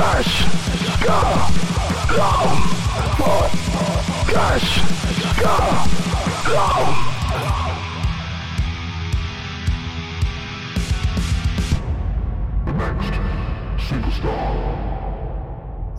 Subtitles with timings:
[0.00, 0.48] Cash
[1.04, 2.56] Galam
[3.20, 4.72] Podcast
[5.36, 6.88] Galam
[12.80, 13.12] Next
[13.76, 14.56] Superstar.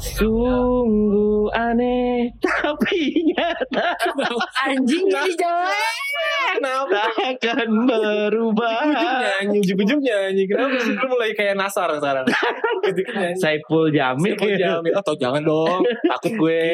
[0.02, 4.02] Sungguh aneh tapi nyata.
[4.66, 6.11] Anjing jadi jelek.
[6.62, 7.02] Kenapa?
[7.18, 8.86] takkan berubah.
[8.86, 10.44] Ujung nyanyi, ujung-ujung nyanyi.
[10.46, 12.26] Kenapa sih lu mulai kayak nasar sekarang?
[12.86, 13.02] Gitu.
[13.42, 14.38] Saiful Jamil.
[14.38, 14.92] Siapa jamin?
[14.94, 16.66] Atau jangan dong, takut gue.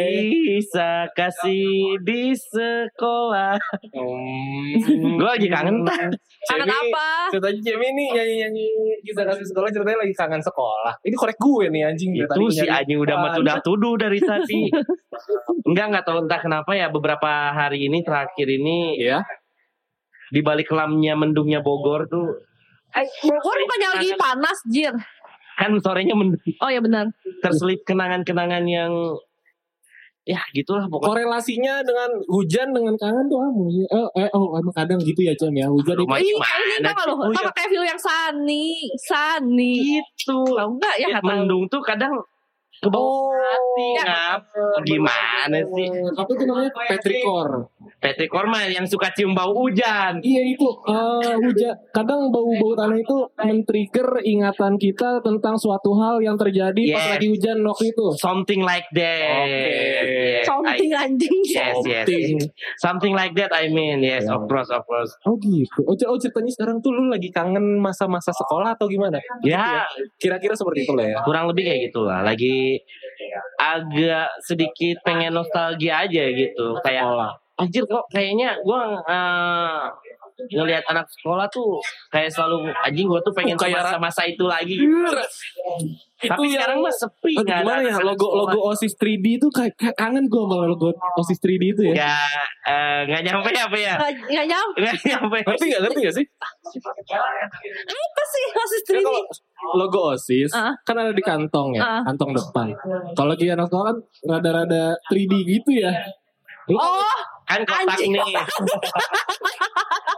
[0.44, 3.56] Kisah kasih di sekolah.
[3.96, 5.16] Hmm.
[5.16, 5.88] Gue lagi kangen.
[6.48, 7.32] Kangen apa?
[7.32, 8.68] Ceritanya Jamie nih nyanyi-nyanyi
[9.04, 10.94] kisah kasih sekolah ceritanya lagi kangen sekolah.
[11.04, 12.12] Ini korek gue nih anjing.
[12.16, 14.68] Itu si anjing udah udah tuduh dari tadi.
[15.68, 19.20] Enggak enggak tahu entah kenapa ya beberapa hari ini terakhir ini Iya.
[20.30, 22.44] Di balik kelamnya mendungnya Bogor tuh
[22.90, 24.96] Eh, Bogor bukannya lagi panas, Jir.
[25.54, 27.10] kan sorenya mendung Oh ya benar.
[27.40, 28.94] terselip kenangan-kenangan yang
[30.24, 33.64] ya gitulah pokoknya Korelasinya dengan hujan dengan kangen tuh apa?
[33.90, 36.04] Eh, eh, oh emang kadang gitu ya Cem ya hujan itu.
[36.04, 37.14] Rumah- Ih, gimana ini tau gak lo?
[37.14, 37.18] sih?
[37.18, 37.52] Oh, Tau iya.
[37.54, 38.66] kayak film yang Sunny?
[39.02, 39.74] Sunny.
[39.98, 41.08] itu Tau gak ya?
[41.08, 41.28] ya, tahu.
[41.32, 42.12] mendung tuh kadang
[42.78, 44.04] ke bawah hati Ya.
[44.04, 44.42] ngap
[44.84, 46.72] gimana sih Apa itu namanya?
[46.76, 47.50] Petrikor.
[47.98, 51.74] Patrick Korma yang suka cium bau hujan Iya itu eh, hujan.
[51.90, 57.12] Kadang bau-bau tanah itu men-trigger ingatan kita tentang suatu hal yang terjadi pas Yes.
[57.12, 58.06] lagi hujan waktu itu.
[58.16, 59.58] something like that Oke.
[60.38, 61.38] Yes, Something I- anjing.
[61.44, 62.38] yes yes Something.
[62.78, 64.32] something like that I mean yes Ya.
[64.32, 65.82] of course of course Oh gitu.
[65.82, 69.18] Oh, cer- oh ceritanya sekarang tuh lu lagi kangen masa-masa sekolah atau gimana?
[69.42, 69.82] ya
[70.16, 71.20] Kira-kira seperti itu lah ya.
[71.24, 72.78] kurang lebih kayak gitulah lagi
[73.58, 77.32] agak sedikit pengen nostalgia aja gitu kayak Sekolah.
[77.58, 79.84] Anjir kok kayaknya gua eh,
[80.48, 84.78] ngelihat anak sekolah tuh kayak selalu anjing gua tuh pengen Oh, kayak masa-masa itu lagi
[84.78, 85.10] Itu
[86.24, 88.38] tapi yang- sekarang mah sepi Aduh, nggak ada gimana ya logo sekolah.
[88.44, 91.94] logo OSIS 3D itu kayak kangen gue sama logo OSIS 3D itu ya.
[92.00, 92.14] ya
[92.64, 94.78] eh, nggak nyampe apa ya Gak, gak nyampe.
[94.80, 96.26] nggak nyampe Ngerti gak ngerti gak sih?
[97.88, 99.06] Apa sih Osis Kan 3D?
[99.06, 99.22] kalau
[99.76, 100.74] logo OSIS Ah.
[100.80, 102.02] kan ada di kantong ya, Ah.
[102.04, 102.68] kantong depan.
[103.12, 105.94] Kalau lagi anak sekolah kan rada-rada 3D gitu ya.
[106.68, 108.12] Lu Oh, kan kotak Anjing.
[108.12, 108.36] nih.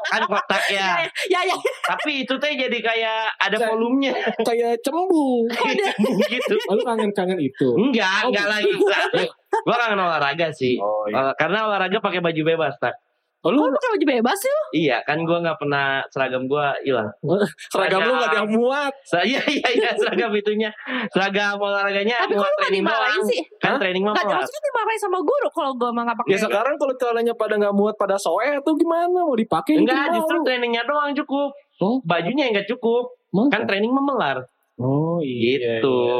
[0.09, 1.05] Kan kotak ya.
[1.29, 1.53] Ya ya.
[1.85, 4.13] tapi itu teh jadi kayak ada Kayak- volumenya.
[4.41, 5.45] kayak cembung.
[6.33, 6.55] gitu.
[6.65, 7.69] Oh, Lu kangen-kangen itu.
[7.71, 8.45] enggak Oh, enggak.
[8.49, 8.71] Lagi
[9.65, 10.77] gua kangen olahraga sih.
[10.77, 12.97] Oh, Eh, karena olahraga pakai baju bebas tak
[13.39, 14.63] Oh, lu pakai baju bebas sih lu?
[14.75, 17.07] iya kan gua nggak pernah seragam gua hilang
[17.71, 18.91] seragam lu gak ada yang muat.
[19.01, 20.67] Sa- iya iya iya seragam itunya
[21.09, 23.41] seragam olahraganya Tapi kok lu gak training dimarahin sih?
[23.57, 23.79] kan Hah?
[23.79, 24.35] training mah Gak, muat.
[24.37, 26.29] maksudnya dimarahin sama guru kalau gue emang gak pakai.
[26.29, 29.73] Ya sekarang kalau celananya pada nggak muat pada soe tuh gimana mau dipakai?
[29.77, 30.45] enggak gitu justru malu.
[30.45, 32.03] trainingnya doang cukup Oh.
[32.03, 33.49] bajunya enggak cukup Masa?
[33.49, 34.43] kan training memelar
[34.75, 35.79] Oh iya.
[35.79, 36.15] gitu iya.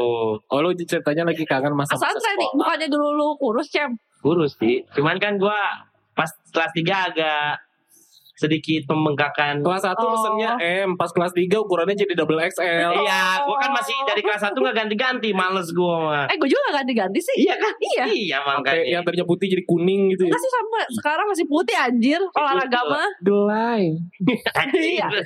[0.46, 3.92] Oh lu ceritanya lagi kangen masa Asal training, bukannya dulu lu kurus, Cem.
[4.18, 5.56] kurus sih cuman kan gua
[6.20, 7.52] pas kelas 3 agak
[8.40, 10.10] sedikit pembengkakan Kelas 1 Oh.
[10.10, 10.50] pesennya
[10.82, 12.92] M, pas kelas 3 ukurannya jadi double XL.
[12.96, 16.24] Iya, gua kan masih dari kelas 1 nggak ganti-ganti, males gua mah.
[16.26, 17.36] Eh, gue juga gak ganti-ganti sih.
[17.38, 17.72] Iya kan?
[17.78, 18.04] Iya.
[18.06, 18.84] Iya Sampai makanya.
[18.88, 20.28] yang tadinya putih jadi kuning gitu ya.
[20.28, 23.08] Enggak sih sama sekarang masih putih anjir olahraga mah.
[23.20, 23.84] Gelai.
[24.72, 25.06] Iya.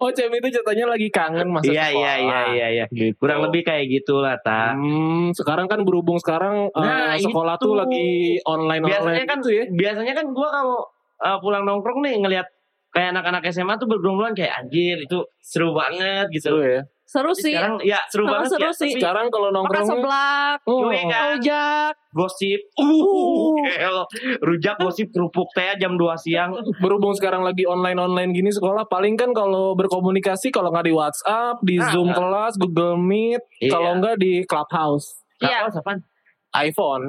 [0.00, 2.00] Oh Cem itu ceritanya lagi kangen masa Iya sekolah.
[2.00, 2.84] iya iya iya iya.
[2.88, 3.20] Gitu.
[3.20, 4.72] Kurang lebih kayak gitulah ta.
[4.72, 7.62] Hmm, sekarang kan berhubung sekarang eh, Nah, sekolah itu.
[7.62, 8.08] tuh lagi
[8.42, 9.64] online Biasanya online kan gitu ya.
[10.00, 10.80] Biasanya kan gua kalau
[11.20, 12.48] uh, pulang nongkrong nih ngelihat
[12.90, 16.56] kayak anak-anak SMA tuh berdua kayak anjir itu seru banget gitu.
[16.56, 16.80] Seru ya.
[17.04, 17.52] Seru sih.
[17.52, 18.72] Sekarang ya seru Seru, banget seru ya.
[18.72, 18.92] sih.
[18.96, 21.28] Sekarang kalau Makan nongkrongnya seblak, oh, Yoi, kan?
[21.36, 21.92] rujak.
[22.10, 22.60] gosip.
[22.74, 24.02] Uh, gelo.
[24.40, 26.50] rujak gosip kerupuk teh jam 2 siang.
[26.78, 31.60] berhubung sekarang lagi online online gini sekolah paling kan kalau berkomunikasi kalau nggak di WhatsApp,
[31.60, 32.16] di Ah, Zoom ah.
[32.16, 33.70] kelas, Google Meet, Iya.
[33.70, 35.66] kalau nggak di Clubhouse, Iya.
[35.66, 35.98] Apa apaan?
[36.52, 37.04] iPhone,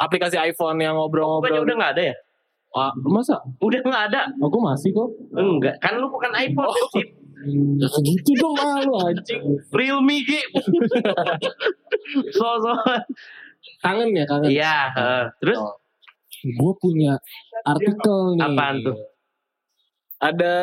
[0.00, 1.60] aplikasi iPhone yang Bukannya ngobrol-ngobrol.
[1.62, 2.14] udah nggak ada ya?
[2.70, 3.36] Ah, masa?
[3.60, 4.20] Udah nggak ada.
[4.40, 5.10] Aku masih kok.
[5.34, 6.70] Enggak, kan lu bukan iPhone.
[6.70, 6.88] Oh.
[7.88, 9.40] Segitu dong malu anjing.
[9.72, 10.30] Realme G.
[12.30, 12.72] so so.
[13.80, 14.48] Kangen ya kangen.
[14.48, 15.24] Iya, heeh.
[15.40, 15.60] terus
[16.40, 17.20] Gue punya
[17.62, 18.44] artikel nih.
[18.44, 18.96] Apaan tuh?
[20.20, 20.54] Ada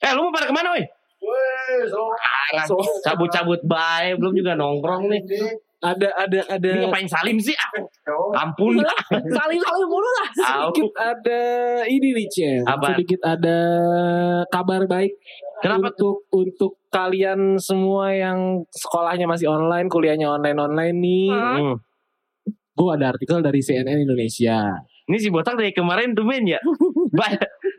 [0.00, 0.84] eh lu mau pada ke mana woi?
[1.20, 5.20] Arah So- cabut-cabut bae belum juga nongkrong nih.
[5.80, 7.56] Ada ada ada Ini ngapain salim sih?
[7.56, 7.72] Ah,
[8.44, 8.76] Ampun.
[9.08, 10.28] Saling-saling mulu lah.
[10.36, 11.40] sedikit ada
[11.88, 12.60] ini nih.
[12.68, 12.92] Apa?
[12.92, 13.58] Sedikit ada
[14.52, 15.16] kabar baik
[15.60, 21.28] Kenapa untuk untuk kalian semua yang sekolahnya masih online, kuliahnya online-online nih.
[21.28, 21.76] Hmm.
[22.72, 24.72] Gue ada artikel dari CNN Indonesia.
[25.04, 26.60] Ini si botak dari kemarin tuh men ya.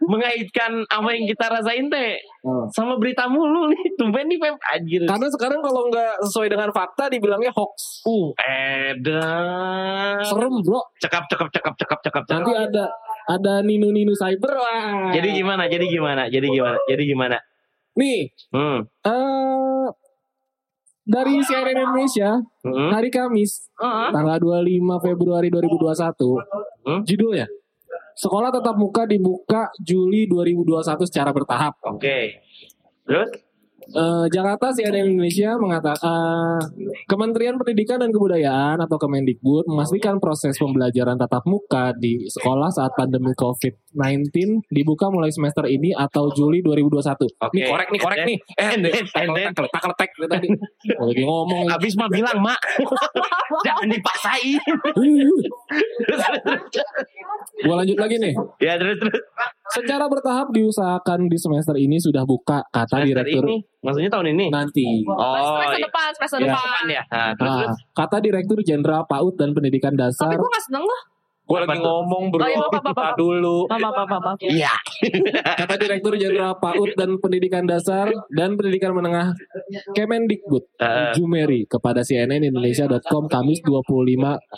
[0.01, 2.65] mengaitkan apa yang kita rasain teh Hmm.
[2.69, 3.83] sama berita mulu nih.
[3.98, 5.06] Tumben nih Pep anjir.
[5.06, 8.01] Karena sekarang kalau nggak sesuai dengan fakta dibilangnya hoax.
[8.01, 10.25] Uh, edan.
[10.25, 10.81] Serem bro.
[10.98, 12.24] Cekap cekap cekap cekap cekap.
[12.27, 12.89] Nanti ada
[13.27, 15.13] ada ninu ninu cyber wah.
[15.13, 15.65] Jadi gimana?
[15.65, 16.25] Jadi gimana?
[16.27, 16.77] Jadi gimana?
[16.86, 17.38] Jadi gimana?
[17.92, 18.88] nih Hmm.
[19.04, 19.88] eh
[21.04, 22.88] dari CNN Indonesia Hmm.
[22.89, 24.09] hari Kamis Heeh.
[24.09, 26.39] tanggal 25 Februari 2021
[26.81, 27.04] Hmm?
[27.04, 27.51] judulnya
[28.16, 31.80] Sekolah tetap muka dibuka Juli 2021 secara bertahap.
[31.86, 32.42] Oke.
[33.06, 33.50] Terus?
[33.81, 36.62] Eh, Jakarta CNN Indonesia mengatakan
[37.10, 43.33] Kementerian Pendidikan dan Kebudayaan atau Kemendikbud memastikan proses pembelajaran tatap muka di sekolah saat pandemi
[43.33, 44.30] COVID-19
[44.69, 47.25] dibuka mulai semester ini atau Juli 2021.
[47.42, 47.57] Oke.
[47.57, 48.38] Nih korek nih korek nih.
[48.56, 49.50] Eh, And then, and then.
[49.51, 50.48] letak letak tadi.
[50.95, 51.66] Lagi ngomong.
[51.74, 52.62] Habis mah bilang, Mak.
[53.68, 54.62] Jangan dipaksain.
[57.66, 58.33] Gua lanjut lagi nih.
[58.63, 59.18] Ya, terus, terus.
[59.73, 63.57] Secara bertahap diusahakan di semester ini sudah buka kata Semester direktur ini.
[63.81, 64.45] Maksudnya tahun ini?
[64.47, 64.85] nanti.
[65.03, 65.85] Oh, semester iya.
[65.85, 66.45] depan, semester Ya.
[66.47, 66.83] depan.
[66.85, 67.03] Ya.
[67.03, 67.77] Nah, terus, Nah, terus.
[67.91, 70.31] kata Direktur Jenderal PAUD dan Pendidikan Tapi Dasar.
[70.33, 71.01] gue gak seneng loh.
[71.51, 71.83] Gue Apa lagi tuh?
[71.83, 72.39] ngomong bro.
[72.39, 72.95] Oh, iya, maaf, maaf.
[72.95, 73.57] Tar dulu.
[73.65, 74.38] Maaf, maaf, maaf, maaf.
[74.42, 74.74] Iya.
[75.57, 79.36] Kata Direktur Jenderal PAUD dan Pendidikan Dasar dan Pendidikan Menengah
[79.92, 83.83] Kemendikbud Eh, Jumeri kepada cnnindonesia.com Kamis 25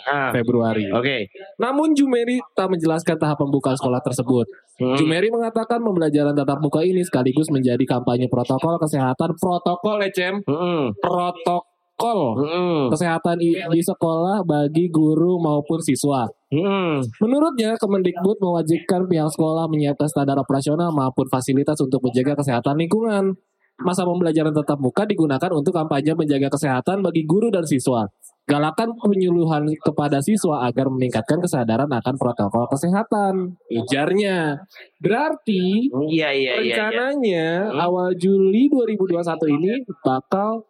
[0.04, 0.86] ah, Februari.
[0.88, 1.28] Oke.
[1.56, 4.46] Namun Jumeri tak menjelaskan tahap pembukaan sekolah tersebut.
[4.76, 4.94] Hmm.
[4.94, 10.90] Jumeri mengatakan pembelajaran tatap muka ini sekaligus menjadi kampanye protokol kesehatan protokol ya Cem Hmm.
[10.98, 12.82] protokol Hmm.
[12.88, 16.26] kesehatan i- di sekolah bagi guru maupun siswa.
[16.54, 17.02] Hmm.
[17.18, 23.34] Menurutnya, Kemendikbud mewajibkan pihak sekolah menyiapkan standar operasional maupun fasilitas untuk menjaga kesehatan lingkungan.
[23.82, 28.06] Masa pembelajaran tatap muka digunakan untuk kampanye menjaga kesehatan bagi guru dan siswa.
[28.46, 33.58] Galakan penyuluhan kepada siswa agar meningkatkan kesadaran akan protokol kesehatan.
[33.74, 34.62] Ujarnya.
[35.00, 36.52] Berarti Iya, iya, iya.
[36.54, 36.54] iya.
[36.60, 37.82] rencananya Hmm.
[37.82, 40.62] awal Juli 2021 ini bakal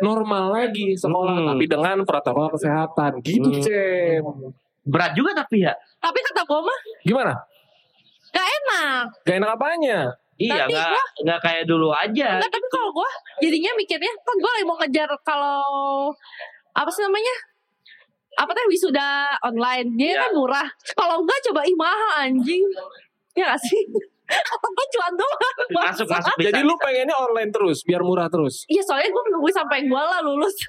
[0.00, 1.48] normal lagi sekolah Hmm.
[1.52, 3.20] tapi dengan protokol kesehatan.
[3.20, 3.60] Gitu, Hmm.
[3.60, 4.24] Cem.
[4.82, 5.72] Berat juga tapi ya.
[5.96, 7.34] Tapi kata gue mah Gimana?
[8.30, 9.04] gak enak.
[9.22, 9.98] Gak enak apanya?
[10.36, 12.40] Iya, Tapi nggak nggak kayak dulu aja.
[12.40, 13.10] Enggak, tapi kalau gue
[13.40, 15.68] jadinya mikirnya kan gue lagi mau ngejar kalau
[16.72, 17.34] apa sih namanya?
[18.38, 19.08] Apa teh wisuda
[19.42, 19.92] online.
[19.94, 20.20] Dia Iya.
[20.22, 20.64] kan murah.
[20.90, 22.64] Kalau enggak coba ih mahal anjing.
[23.36, 23.84] Ya gak sih?
[24.54, 25.56] Atau gue cuan doang.
[25.76, 26.32] Masuk, masuk.
[26.38, 28.62] bisa, Jadi lu pengennya online terus, biar murah terus.
[28.64, 30.54] Iya soalnya gue nunggu sampai gue lah lulus.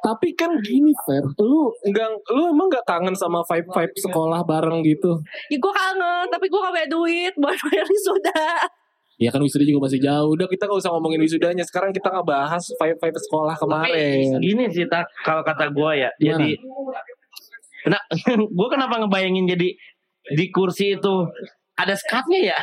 [0.00, 1.20] Tapi kan gini, Fer.
[1.36, 5.20] Lu enggak, lu emang gak kangen sama vibe-vibe sekolah bareng gitu?
[5.46, 6.26] ya gue kangen.
[6.26, 8.42] Tapi gue gak punya duit buat bayar wisuda.
[9.16, 10.32] Ya kan wisuda juga masih jauh.
[10.32, 11.60] Udah kita gak usah ngomongin wisudanya.
[11.60, 14.40] Sekarang kita ngebahas vibe-vibe sekolah Tapi kemarin.
[14.40, 16.10] gini sih tak kalau kata gue ya.
[16.16, 16.56] Jadi
[17.82, 18.00] kena,
[18.38, 19.68] gue kenapa ngebayangin jadi
[20.30, 21.14] di kursi itu
[21.74, 22.58] ada skatnya ya?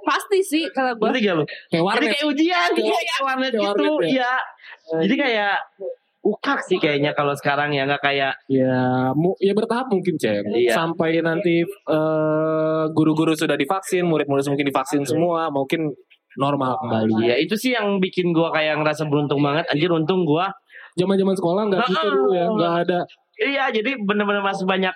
[0.00, 1.02] Pasti sih kata gue.
[1.02, 1.44] Berarti gak lu?
[1.44, 2.08] Kayak Jadi warnet.
[2.08, 4.32] kayak ujian, Kayak- kayak warnet kayak gitu, warnet ya.
[4.96, 5.54] Jadi kayak
[6.18, 10.44] ukak sih kayaknya kalau sekarang ya nggak kayak Ya, mu, ya bertahap mungkin, Cem.
[10.50, 10.74] Iya.
[10.74, 15.94] Sampai nanti eh, guru-guru sudah divaksin, murid-murid mungkin divaksin semua, mungkin
[16.38, 17.26] normal kembali.
[17.26, 19.66] ya itu sih yang bikin gua kayak ngerasa beruntung banget.
[19.70, 20.50] Anjir untung gua.
[20.98, 23.00] Zaman-zaman sekolah nggak gitu ya, nggak ada.
[23.38, 24.90] Iya, jadi bener-bener masih banyak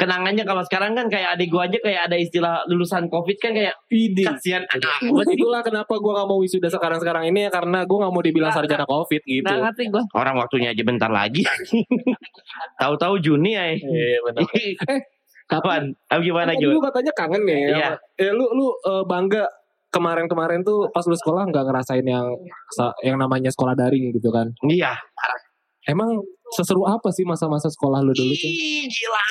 [0.00, 3.76] kenangannya kalau sekarang kan kayak adik gua aja kayak ada istilah lulusan covid kan kayak
[3.92, 4.24] Ide.
[4.24, 5.36] kasihan anak gua sih.
[5.36, 8.86] Itulah kenapa gue gak mau wisuda sekarang-sekarang ini ya karena gue gak mau dibilang sarjana
[8.88, 9.44] covid gitu.
[9.44, 10.02] Gak ngerti gue.
[10.16, 11.44] orang waktunya aja bentar lagi.
[12.80, 13.64] Tahu-tahu Juni ya.
[13.76, 14.42] Iya benar.
[15.52, 15.82] Kapan?
[16.06, 16.78] Apa gimana Jun?
[16.78, 17.56] lu katanya kangen ya.
[17.58, 17.90] Iya.
[18.16, 19.44] Eh lu lu eh, bangga
[19.90, 22.30] kemarin-kemarin tuh pas lu sekolah nggak ngerasain yang
[23.02, 24.46] yang namanya sekolah daring gitu kan.
[24.62, 24.94] Iya.
[25.90, 28.32] Emang seseru apa sih masa-masa sekolah lu dulu?
[28.34, 29.24] Ih, gila,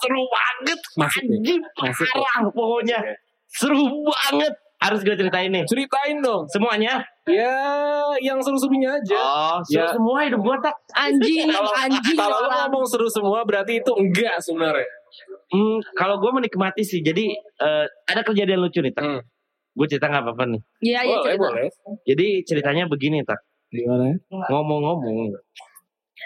[0.00, 0.80] seru banget.
[0.98, 1.34] Masuk ya?
[1.38, 1.90] Anjing, ya?
[1.92, 2.98] parah pokoknya.
[3.48, 4.54] Seru banget.
[4.82, 5.64] Harus gue ceritain nih.
[5.64, 6.44] Ceritain dong.
[6.50, 7.00] Semuanya.
[7.24, 7.56] Ya
[8.20, 9.16] yang seru-serunya aja.
[9.16, 9.86] Oh, seru Ya.
[9.96, 10.76] semua hidup gue tak.
[10.92, 14.84] Anjing, Kalau anjing kalau lu ngomong seru semua berarti itu enggak sebenarnya.
[15.48, 17.00] Hmm, kalau gue menikmati sih.
[17.00, 19.06] Jadi eh, ada kejadian lucu nih, tak.
[19.08, 19.20] Hmm.
[19.72, 20.60] Gue cerita nggak apa-apa nih.
[20.84, 21.40] Iya, iya boleh, cerita.
[21.48, 21.68] boleh.
[22.04, 23.40] Jadi ceritanya begini, tak.
[23.72, 24.14] Gimana?
[24.28, 25.32] Ngomong-ngomong,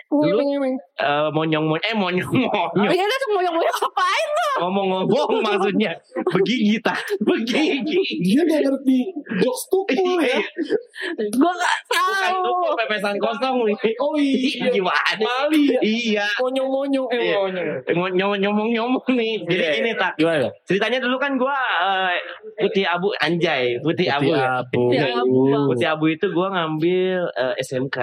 [0.08, 0.74] Ngemeng-ngemeng.
[0.98, 2.88] eh monyong-monyong, eh monyong-monyong.
[2.88, 4.28] Iya, dia tuh moyong-moyong ngapain?
[4.58, 5.92] Ngomong-ngomong maksudnya.
[6.26, 6.98] Begigi, tak.
[7.22, 8.00] Begigi.
[8.20, 8.98] Dia gak ngerti
[9.38, 10.40] jokes tukul ya.
[11.14, 12.42] Gue gak Bukan tahu.
[12.42, 13.76] tuh pepesan kosong nih.
[13.98, 14.66] Oh iya.
[14.68, 15.14] Gimana?
[15.20, 15.78] Mali ya.
[15.80, 16.26] Iya.
[16.42, 17.06] Monyong-monyong.
[17.08, 17.36] Eh Iya.
[17.94, 18.32] monyong.
[18.38, 19.46] Nyomong-nyomong nih.
[19.46, 19.72] Jadi Iya.
[19.78, 20.12] ini tak.
[20.18, 20.50] Gimana?
[20.64, 22.18] Ceritanya dulu kan gua eh,
[22.58, 24.32] putih abu anjay, putih, abu.
[24.32, 24.58] ya.
[24.60, 24.90] abu.
[24.90, 25.38] Putih abu.
[25.70, 27.98] Putih abu itu gua ngambil eh, SMK.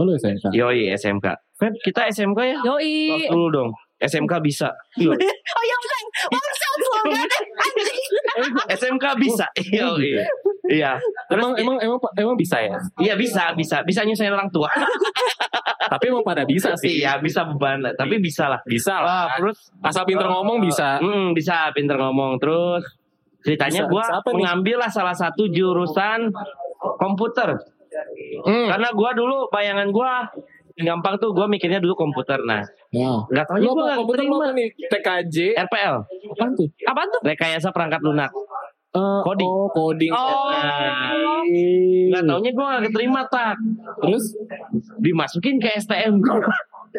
[0.00, 0.48] Oh lu SMK.
[0.56, 1.26] Yoi SMK.
[1.60, 2.58] Feb, kita SMK ya?
[2.64, 3.20] Yoi.
[3.20, 3.70] Tos dulu dong.
[4.00, 4.72] SMK bisa.
[4.96, 5.12] Iya.
[5.60, 6.00] Oh benar.
[6.32, 7.22] Bangsat slogannya
[7.60, 8.02] anjing.
[8.80, 9.46] SMK bisa.
[9.76, 10.24] Iya, iya.
[10.72, 10.92] Iya.
[11.28, 12.72] Terus Emang emang emang emang bisa ya.
[12.96, 14.72] iya bisa, bisa, bisa nyusahin orang tua.
[15.92, 17.04] Tapi emang pada bisa sih.
[17.04, 18.64] Iya, bisa beban, tapi bisa lah.
[18.64, 19.36] Bisa Wah, lah.
[19.36, 20.96] terus Asal pinter ngomong bisa.
[20.96, 22.88] Hmm, bisa pinter ngomong terus
[23.44, 24.32] ceritanya nih?
[24.32, 26.32] mengambil lah salah satu jurusan
[26.96, 27.52] komputer
[28.42, 28.68] Hmm.
[28.68, 30.24] karena gua dulu bayangan gua
[30.76, 33.12] gampang tuh gua mikirnya dulu komputer nah Ya.
[33.22, 34.68] nggak tahu apa nggak terima apa nih?
[34.84, 35.36] TKJ.
[35.60, 35.94] RPL
[36.30, 36.66] Apaan tuh?
[36.82, 37.20] Apaan tuh?
[37.22, 38.30] rekayasa perangkat lunak
[38.90, 39.46] Eh, Coding.
[39.46, 40.10] Oh, coding.
[40.10, 40.50] Oh.
[40.50, 41.46] Nah,
[42.10, 43.54] nggak taunya gua nggak keterima tak
[44.00, 44.34] Terus
[44.98, 46.18] dimasukin ke STM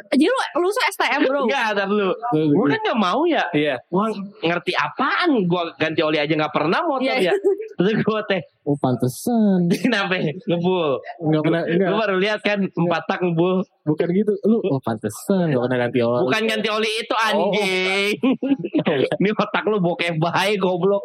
[0.07, 1.43] Jadi lu lu tuh STM bro.
[1.43, 2.15] nggak ada dulu
[2.55, 3.75] gua kan nggak mau ya Iya.
[3.85, 4.07] gua
[4.39, 7.27] ngerti apaan gua ganti oli aja nggak pernah motor Iya.
[7.27, 7.33] ya
[7.73, 9.65] terus gua teh Oh, pantesan.
[9.73, 11.97] kenapa ngebul Enggak pernah Lu enggak.
[11.97, 14.33] baru lihat kan empat tak ngebul Bukan gitu.
[14.43, 16.23] Lu oh pantesan enggak pernah ganti orang.
[16.23, 18.13] Bukan ganti oli itu anjing.
[19.17, 21.01] Ini otak lu bokeh baik goblok.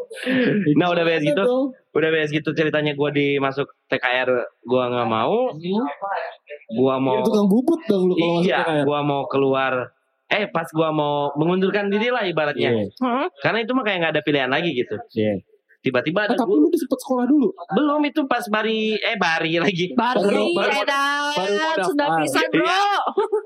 [0.74, 1.72] Nah udah beres gitu.
[1.90, 4.28] Udah beres gitu ceritanya gua dimasuk TKR
[4.62, 5.56] gua nggak mau.
[6.72, 9.96] Gua mau Ya, tukang bubut dong lu kalau Iya, gua mau keluar
[10.26, 12.68] eh pas gua mau mengundurkan diri lah ibaratnya.
[12.74, 12.84] Iya.
[12.98, 13.26] Hmm?
[13.38, 14.96] Karena itu mah kayak nggak ada pilihan lagi gitu.
[15.14, 15.40] Iya.
[15.86, 17.48] Tiba-tiba ada Ah, tapi lu udah sempet sekolah dulu.
[17.70, 19.94] belum itu pas bari eh bari lagi.
[19.94, 22.82] Baru Baru- baru- edan baru mau sudah bisa bro.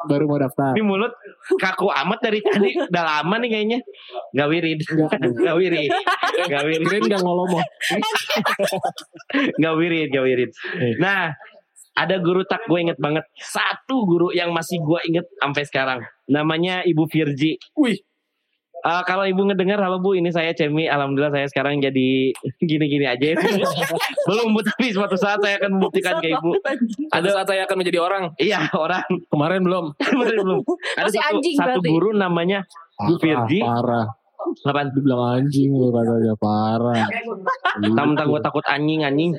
[0.09, 0.73] Baru mau daftar.
[0.73, 1.12] Ini mulut
[1.54, 2.73] kaku amat dari tadi.
[2.80, 3.78] Udah lama nih kayaknya.
[4.32, 4.78] Gak wirid.
[4.80, 5.11] Nggak.
[5.38, 5.90] Gak wirid.
[6.47, 6.80] Gak wirid.
[6.82, 7.61] Kirain enggak ngolomoh.
[9.56, 10.50] Gak wirid, gak wirid.
[10.75, 10.94] Eh.
[10.97, 11.32] Nah,
[11.92, 13.23] ada guru tak gue inget banget.
[13.37, 16.00] Satu guru yang masih gue inget sampai sekarang.
[16.26, 17.61] Namanya Ibu Virji.
[17.76, 17.99] Wih,
[18.80, 20.88] Eh, kalau ibu ngedengar, halo bu, ini saya Cemi.
[20.88, 22.32] Alhamdulillah saya sekarang jadi
[22.64, 23.37] gini-gini aja.
[24.28, 26.56] Belum bu, tapi suatu saat saya akan membuktikan ke ibu.
[27.12, 28.32] ada saat saya akan menjadi orang.
[28.40, 29.04] Iya, orang.
[29.28, 29.84] Kemarin belum.
[30.20, 30.60] Bener belum.
[30.96, 31.88] Ada Masih satu, anjing satu berarti.
[31.92, 32.58] guru namanya
[32.96, 33.60] Bu Virji.
[33.60, 34.06] Parah.
[34.64, 34.88] Apaan?
[34.96, 37.04] Dibilang anjing lu katanya parah.
[37.84, 39.37] Mentang-mentang gue takut anjing anjing.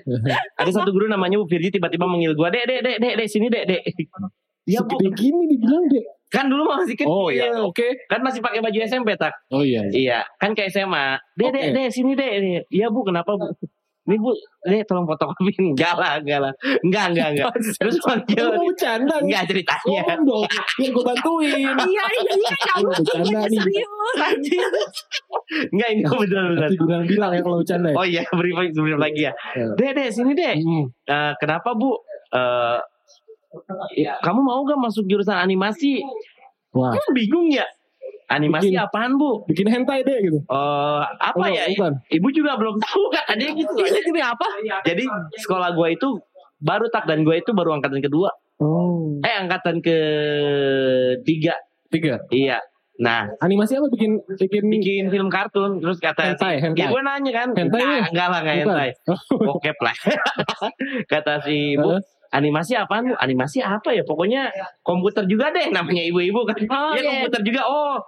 [0.54, 3.50] Ada satu guru namanya Bu Virji tiba-tiba manggil gue, dek, dek, dek, dek, dek, sini
[3.50, 3.82] dek, dek.
[4.70, 6.06] Iya bu, Segede gini dibilang deh.
[6.32, 7.12] Kan dulu masih kecil.
[7.12, 8.08] Oh ya, oke.
[8.08, 9.36] Kan masih pakai baju SMP tak?
[9.52, 9.84] Oh iya.
[9.92, 11.20] Iya, kan kayak SMA.
[11.36, 11.76] Dek, dek, Oke.
[11.76, 12.32] dek, sini dek.
[12.72, 13.52] Iya bu, kenapa bu?
[14.02, 14.34] Ini bu,
[14.66, 15.54] dek tolong fotokopi.
[15.62, 16.54] Enggak lah, enggak lah.
[16.82, 17.48] Enggak, enggak, enggak.
[17.84, 18.44] Terus manggil.
[18.48, 19.16] Lu mau bercanda?
[19.22, 20.02] Enggak ceritanya.
[20.08, 20.44] Ngomong dong,
[20.80, 21.76] biar gue bantuin.
[21.92, 23.60] Iya iya iya kamu Bercanda nih.
[23.62, 24.96] serius.
[25.70, 26.64] Enggak, ini benar-benar.
[26.64, 27.96] Nanti bilang-bilang ya kalau bercanda ya.
[28.00, 29.34] Oh iya, beri beri lagi ya.
[29.54, 29.66] Ya.
[29.76, 30.56] Dek, dek, sini dek.
[30.64, 30.86] Hmm.
[31.12, 31.92] Eh, kenapa bu?
[32.32, 32.78] Eh,
[34.20, 36.00] kamu mau gak masuk jurusan animasi?
[36.72, 37.68] Wah, Kan bingung ya.
[38.26, 38.80] Animasi Bikin.
[38.80, 39.44] apaan bu?
[39.44, 40.40] bikin hentai deh gitu.
[40.40, 41.68] Eh, apa Oh, ya?
[41.70, 42.00] bukan.
[42.08, 43.76] Ibu juga belum tahu kan ada gitu.
[43.76, 44.48] Ini demi apa?
[44.82, 45.04] Jadi
[45.38, 46.16] sekolah gue itu
[46.58, 48.32] baru tak dan gue itu baru angkatan kedua.
[48.58, 49.20] Oh.
[49.20, 51.60] Eh angkatan ketiga.
[51.92, 52.24] Tiga.
[52.30, 52.64] Iya.
[53.02, 56.78] Nah, Animasi apa bikin bikin bikin film kartun terus kata Hentai, hentai.
[56.78, 57.50] Ya gue nanya kan.
[57.52, 58.06] Hentai Enggak, ya?
[58.08, 58.90] enggak lah enggak hentai.
[59.42, 59.96] Bokep lah.
[61.12, 62.02] kata si ibu, Heeh.
[62.32, 63.16] Animasi apaan bu?
[63.16, 64.02] Animasi apa ya?
[64.02, 64.48] Pokoknya
[64.82, 66.60] komputer juga deh namanya ibu-ibu kan.
[66.66, 67.10] Oh, ya iya.
[67.22, 67.62] komputer juga.
[67.64, 68.00] Oh.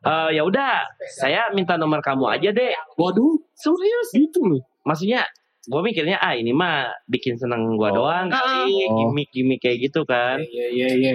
[0.00, 0.80] eh, ya udah,
[1.12, 2.72] saya minta nomor kamu aja deh.
[2.94, 4.08] Waduh, Serius?
[4.12, 4.62] gitu loh.
[4.82, 5.24] Maksudnya
[5.64, 8.04] gue mikirnya ah ini mah bikin seneng gua Oh.
[8.04, 8.96] doang kali Oh.
[9.00, 10.40] gimmick-gimmick kayak gitu kan.
[10.40, 11.12] Iya iya iya.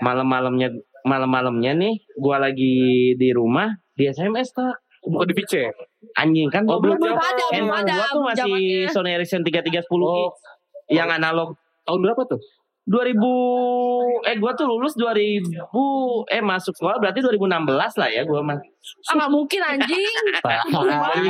[0.00, 0.70] Malam-malamnya
[1.02, 2.74] malam-malamnya nih gua lagi
[3.14, 5.66] di rumah di SMS tak Bukan di VC.
[6.14, 7.90] anjing kan Oh, gua belum Belum ada, belum ada.
[7.92, 8.86] gua tuh masih.
[8.90, 10.30] Sony Ericsson 3310 Oh,
[10.88, 11.54] yang analog
[11.86, 12.40] tahun berapa tuh?
[12.82, 13.14] 2000
[14.26, 15.46] eh gua tuh lulus 2000
[16.34, 17.38] eh masuk sekolah berarti 2016
[17.78, 18.58] lah ya gua mah.
[19.06, 20.14] Ah nggak mungkin anjing.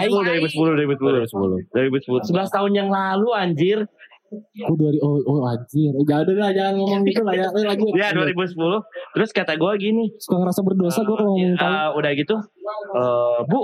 [0.09, 3.85] 2010 2010 2010 2010 11 tahun yang lalu anjir.
[4.65, 5.93] Oh, dari oh, oh anjir.
[6.09, 7.53] Jangan deh lah, jangan ngomong gitu lah ya.
[7.53, 7.85] Eh, lagi.
[7.93, 8.57] Ya 2010.
[9.13, 11.61] Terus kata gua gini, Suka ngerasa berdosa gue kalau ngomong.
[11.61, 12.41] Eh, udah gitu
[12.93, 13.61] eh bu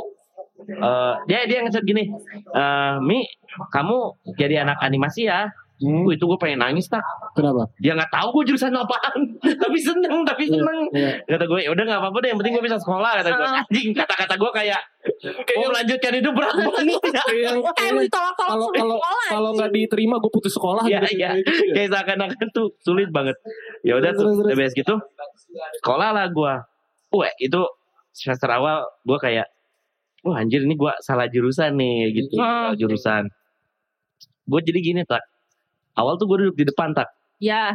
[0.69, 2.11] eh, dia dia ngechat gini
[2.55, 3.25] eh mi
[3.73, 6.99] kamu jadi anak animasi ya Hmm, Wih, itu gue pengen nangis tak
[7.33, 7.71] kenapa?
[7.79, 9.21] dia nggak tahu gue jurusan apaan
[9.63, 11.23] tapi seneng tapi seneng Iya.
[11.25, 13.63] kata gue ya udah nggak apa-apa deh yang penting gue bisa sekolah kata gue Ah.
[13.63, 14.81] anjing kata-kata gue kayak
[15.55, 17.51] mau melanjutkan hidup berat banget ya
[17.89, 19.27] lu ditolak-tolak kalau kalau sekolah.
[19.29, 21.15] kalau nggak diterima gue putus sekolah Iya, gitu.
[21.15, 21.31] iya.
[21.31, 21.73] Kayak gitu ya.
[21.73, 23.37] kayak seakan-akan tuh sulit banget
[23.81, 24.95] ya udah tuh terus, udah gitu
[25.79, 26.53] sekolah lah gue
[27.09, 27.61] Wah itu
[28.11, 29.47] semester awal gue kayak
[30.21, 32.43] wah anjir ini gue salah jurusan nih gitu Hmm.
[32.67, 33.23] salah jurusan
[34.45, 35.23] gue jadi gini tak
[35.99, 37.11] awal tuh gue duduk di depan tak.
[37.39, 37.75] Ya.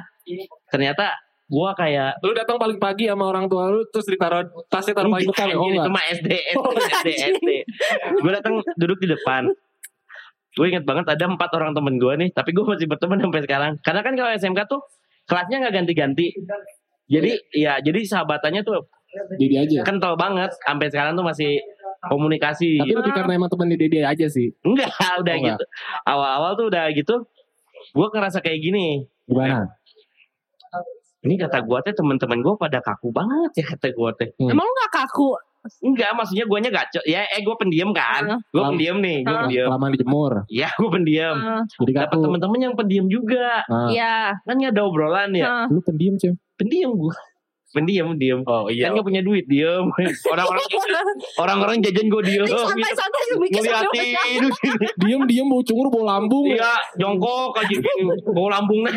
[0.68, 1.12] ternyata
[1.46, 5.28] gue kayak Lu datang paling pagi sama orang tua lu terus ditaruh tasnya taruh paling
[5.28, 5.48] depan?
[5.54, 5.88] Oh enggak.
[5.90, 7.50] mah SD Oh, SD SD.
[8.18, 9.52] Gue datang duduk di depan.
[10.54, 13.72] Gue inget banget ada empat orang temen gue nih tapi gue masih berteman sampai sekarang.
[13.80, 14.82] Karena kan kalau SMK tuh
[15.24, 16.28] kelasnya nggak ganti-ganti.
[17.06, 18.88] Jadi ya jadi sahabatannya tuh
[19.36, 19.84] Didi aja.
[19.84, 20.50] kental banget.
[20.60, 21.60] Sampai sekarang tuh masih
[22.04, 22.80] komunikasi.
[22.80, 24.50] Tapi lebih karena emang temen Didi aja sih.
[24.62, 24.90] enggak
[25.22, 25.66] udah Oh, gitu.
[26.04, 27.16] awal-awal tuh udah gitu
[27.94, 29.70] gue ngerasa kayak gini Gimana?
[31.24, 34.74] ini kata gue teh teman-teman gue pada kaku banget ya kata gue teh Emang lu
[34.82, 35.32] gak kaku?
[35.80, 38.40] enggak maksudnya guanya gaco ya eh gue pendiam kan Heeh.
[38.44, 39.42] gue Lam- pendiam nih gue Heeh.
[39.42, 40.34] pendiam Lama dijemur.
[40.52, 44.36] ya gue pendiam Ah, Jadi dapat teman-teman yang pendiam juga Iya.
[44.38, 45.66] kan nggak ada obrolan ya Ah.
[45.70, 46.36] Lu pendiam, Cem.
[46.60, 47.16] pendiam gue
[47.74, 49.90] pendiam diem Oh kan nggak punya duit diem
[50.34, 50.66] orang-orang
[51.42, 54.42] orang-orang jajan gue diem Ini santai-santai yang bikin sambil ngeliatin.
[55.04, 56.46] Diem-diem bau cungur, bau lambung.
[56.48, 57.76] iya jongkok aja
[58.30, 58.94] bawa lambungnya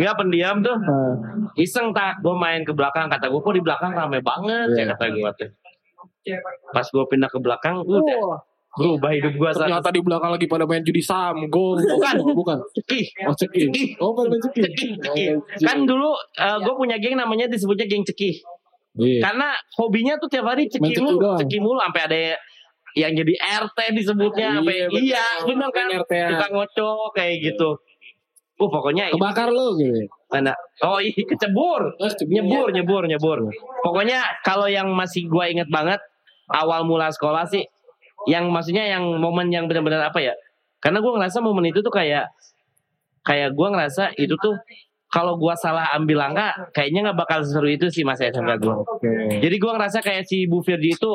[0.00, 0.76] nggak pendiam tuh.
[0.80, 1.14] Ah,
[1.54, 2.18] iseng tak.
[2.24, 3.06] Gue main ke belakang.
[3.06, 4.68] Kata gue kok di belakang rame banget?
[4.74, 4.84] Ya Iya.
[4.96, 5.50] kata gue tuh.
[6.72, 8.00] Pas gue pindah ke belakang udah.
[8.00, 8.40] Wah,
[8.70, 11.82] berubah hidup gue saat ternyata di belakang lagi pada main judi samgong.
[11.82, 12.14] Bukan.
[12.38, 12.58] bukan.
[12.78, 13.04] Cekih.
[13.26, 13.66] Oh, cekih.
[13.66, 13.88] Cekih.
[13.98, 14.90] Oh, pada main cekih.
[15.10, 18.38] Oh, kan dulu gue punya geng namanya disebutnya geng cekih
[18.98, 19.22] Iya.
[19.22, 22.18] karena hobinya tuh tiap hari cekih mulu cekih mulu sampai ada
[22.98, 27.78] yang jadi RT disebutnya sampai Iya, iya bener kan tukang ngocok kayak gitu
[28.60, 30.10] uh pokoknya itu Kebakar lu gitu.
[30.26, 31.96] mana oh iya kecebur
[32.28, 33.38] nyebur nyebur nyebur
[33.86, 36.02] pokoknya kalau yang masih gua inget banget
[36.50, 37.62] awal mula sekolah sih
[38.26, 40.34] yang maksudnya yang momen yang benar-benar apa ya
[40.78, 42.28] karena gua ngerasa momen itu tuh kayak
[43.22, 44.56] kayak gua ngerasa itu tuh
[45.08, 49.40] kalau gua salah ambil langkah kayaknya nggak bakal seru itu sih masa SMK gua Oke.
[49.40, 51.12] jadi gua ngerasa kayak si Bu Firdi itu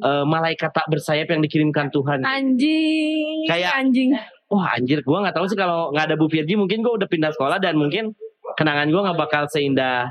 [0.00, 3.46] eh, malaikat tak bersayap yang dikirimkan Tuhan Anjing.
[3.46, 4.10] Kayak- anjing.
[4.46, 7.30] wah anjir gua nggak tahu sih kalau nggak ada Bu Firdi mungkin gua udah pindah
[7.30, 8.14] sekolah dan mungkin
[8.54, 10.10] kenangan gua nggak bakal seindah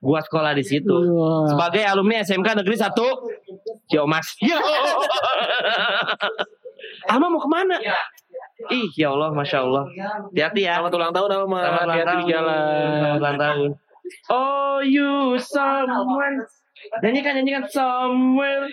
[0.00, 0.96] gua sekolah di situ
[1.46, 2.88] sebagai alumni SMK Negeri 1
[3.86, 4.26] Ciomas.
[4.40, 4.56] Yo.
[7.08, 7.76] Ama mau ke mana?
[8.68, 9.84] Ih ya Allah, masya Allah.
[10.30, 10.78] Hati-hati ya.
[10.78, 12.28] Selamat ulang tahun ulang Hati-hati di tahun.
[12.28, 12.88] jalan.
[12.96, 13.70] Selamat ulang tahun.
[14.28, 16.36] Oh you someone.
[17.00, 18.64] Nyanyikan nyanyikan somewhere.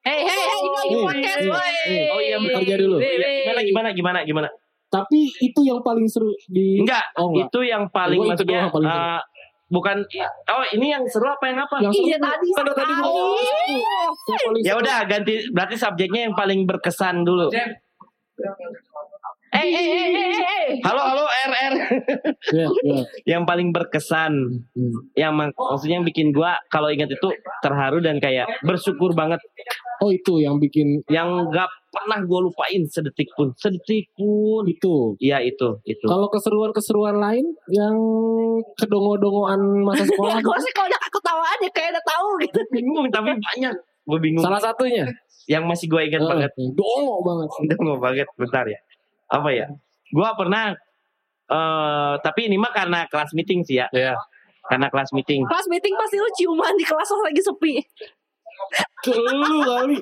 [0.00, 1.72] Hei, hei, hei, ini lagi Hey, podcast, hey, woi.
[1.84, 2.04] hey.
[2.08, 2.96] Oh iya, bekerja dulu.
[2.96, 4.48] Gimana gimana gimana gimana?
[4.90, 7.46] Tapi itu yang paling seru di Enggak, Oh, enggak.
[7.46, 8.96] itu yang paling itu maksudnya paling seru.
[9.06, 9.20] eh,
[9.70, 10.02] bukan
[10.48, 11.78] oh ini yang seru apa yang apa?
[11.78, 12.26] yang Iya seru.
[12.26, 13.06] tadi Ada tadi gua-
[13.40, 17.48] yang paling Ya udah ganti berarti subjeknya yang paling berkesan dulu.
[17.50, 17.68] Eh,
[19.52, 20.66] eh, eh, eh, eh, eh.
[20.80, 21.74] Halo halo RR.
[22.50, 23.02] Iya, iya.
[23.28, 24.32] yang paling berkesan
[24.70, 24.94] Hmm.
[25.14, 27.28] yang mak- maksudnya yang bikin gua kalau ingat itu
[27.60, 29.42] terharu dan kayak bersyukur banget
[30.00, 33.52] Oh itu yang bikin yang gak pernah gua lupain sedetik pun.
[33.60, 34.64] Sedetik pun.
[34.64, 35.20] Itu.
[35.20, 36.06] iya itu itu.
[36.08, 37.96] Kalau keseruan-keseruan lain yang
[38.80, 42.58] kedongo-dongoan masa sekolah Gue sih kalau udah ketawa aja kayak udah tahu gitu.
[42.72, 43.74] bingung tapi banyak.
[44.08, 44.40] Gue bingung.
[44.40, 45.04] Salah satunya?
[45.44, 46.50] Yang masih gua ingat banget.
[46.72, 47.48] dongo banget.
[47.84, 48.80] mau banget bentar ya.
[49.28, 49.66] Apa ya?
[50.16, 50.72] Gua pernah
[51.50, 53.90] eh tapi ini mah karena kelas meeting sih ya.
[53.92, 54.16] Iya.
[54.70, 55.42] karena kelas meeting.
[55.50, 57.74] Kelas meeting pasti lu ciuman di kelas lagi sepi.
[59.10, 59.98] Lu kali.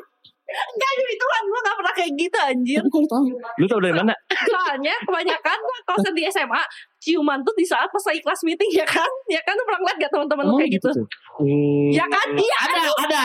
[0.49, 2.81] Enggak demi Tuhan gue gak pernah kayak gitu anjir.
[2.81, 3.25] Tapi tahu?
[3.37, 6.63] lu tau dari mana Soalnya kebanyakan kalau di SMA
[7.05, 9.11] ciuman tuh di saat pas lagi kelas meeting ya kan?
[9.29, 10.89] Ya kan lu pernah ngeliat gak teman-teman lu Emang kayak gitu?
[10.97, 11.05] Cem?
[11.37, 12.27] Hmm, Ya kan?
[12.33, 13.25] Iya ada ada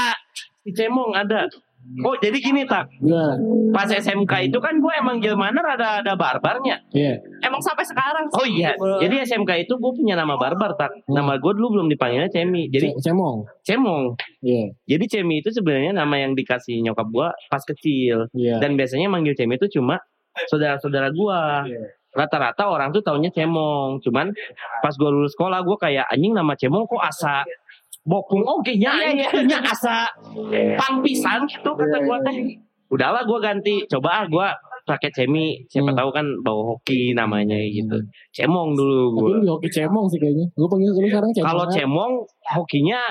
[0.64, 1.40] si cemong ada
[2.02, 3.38] oh jadi gini tak Gimana?
[3.70, 6.82] pas SMK itu kan gue emang gimana rada ada barbarnya.
[6.90, 7.20] Iya.
[7.42, 8.38] Emang sampai sekarang sih.
[8.40, 10.94] Oh iya, jadi SMK itu gue punya nama barbar tak.
[11.06, 13.46] Nama gue dulu belum dipanggilnya Cemi, jadi Ce- Cemong.
[13.62, 14.16] Cemong.
[14.42, 14.74] Iya.
[14.86, 18.30] Jadi Cemi itu sebenarnya nama yang dikasih nyokap gue pas kecil.
[18.32, 18.58] Iya.
[18.58, 20.00] Dan biasanya manggil Cemi itu cuma
[20.48, 21.40] saudara-saudara gue.
[21.70, 21.84] Iya.
[22.14, 23.98] Rata-rata orang tuh taunya Cemong.
[24.06, 24.30] Cuman
[24.80, 27.42] pas gue lulus sekolah gue kayak anjing nama Cemong kok asa
[28.04, 30.08] bokung oke nya Iya, ini nya asa
[30.76, 32.36] pampisan gitu kata gue teh.
[32.92, 34.48] Udahlah gue ganti, coba ah gue
[34.84, 35.64] pakai Cemi.
[35.66, 35.98] Siapa Hmm.
[35.98, 37.98] tahu kan bawa hoki namanya gitu.
[38.36, 39.42] Cemong dulu gue.
[39.42, 40.46] di hoki cemong sih kayaknya.
[40.54, 41.48] Gue panggil lu sekarang cemong.
[41.48, 41.74] Kalau aja.
[41.74, 42.14] cemong
[42.54, 43.02] hokinya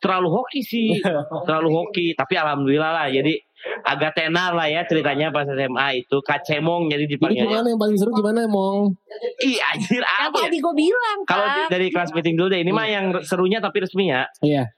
[0.00, 0.88] terlalu hoki sih,
[1.46, 2.06] terlalu hoki.
[2.16, 3.36] Tapi alhamdulillah lah, jadi
[3.82, 7.44] agak tenar lah ya ceritanya pas SMA itu Kak Cemong jadi Jadi dipanggil.
[7.44, 8.92] gimana yang paling seru gimana Mong?
[9.40, 10.44] Ih anjir Yang apa ya?
[10.46, 11.66] tadi gue bilang Kalau kan.
[11.68, 14.24] dari kelas meeting dulu deh, ini mah yang serunya tapi resmi ya.
[14.40, 14.68] Iya.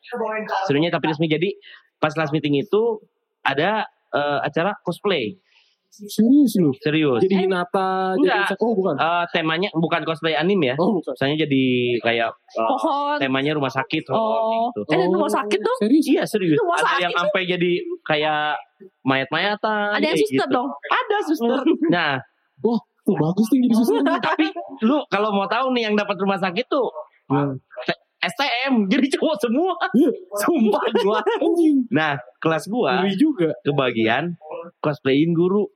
[0.64, 1.27] Serunya tapi resmi.
[1.27, 1.55] Jadi
[1.96, 3.03] pas kelas meeting itu
[3.40, 5.35] ada eh, acara cosplay,
[5.98, 6.70] Serius lu.
[6.76, 7.18] serius.
[7.18, 8.61] Jadi Hinata jadi Enggak.
[8.61, 8.94] oh bukan.
[8.94, 10.76] Eh, temanya bukan cosplay anim ya.
[10.76, 11.16] Oh bukan.
[11.16, 11.64] Misalnya jadi
[12.00, 13.16] kayak eh, Pohon.
[13.16, 14.68] temanya rumah sakit Oh.
[14.70, 14.80] gitu.
[14.90, 15.76] Eh, rumah sakit tuh?
[15.78, 16.04] Serius?
[16.06, 16.56] Iya serius.
[16.56, 18.61] Rumah Ada sakit yang sampai jadi kayak
[19.02, 19.88] mayat-mayatan.
[19.92, 20.52] Ada yang suster gitu.
[20.52, 20.68] dong.
[20.87, 21.61] Ada suster.
[21.88, 22.12] Nah,
[22.59, 23.92] Tuh bagus tuh jadi susu.
[24.02, 24.50] tapi
[24.82, 26.90] lu kalau mau tahu nih yang dapat rumah sakit tuh
[27.87, 29.78] T- STM jadi cowok semua.
[29.94, 30.11] Iya.
[30.37, 31.18] Sumpah gua.
[31.38, 31.87] Anjing.
[31.88, 33.54] Nah, kelas gua juga.
[33.62, 34.35] kebagian
[34.81, 35.66] cosplayin guru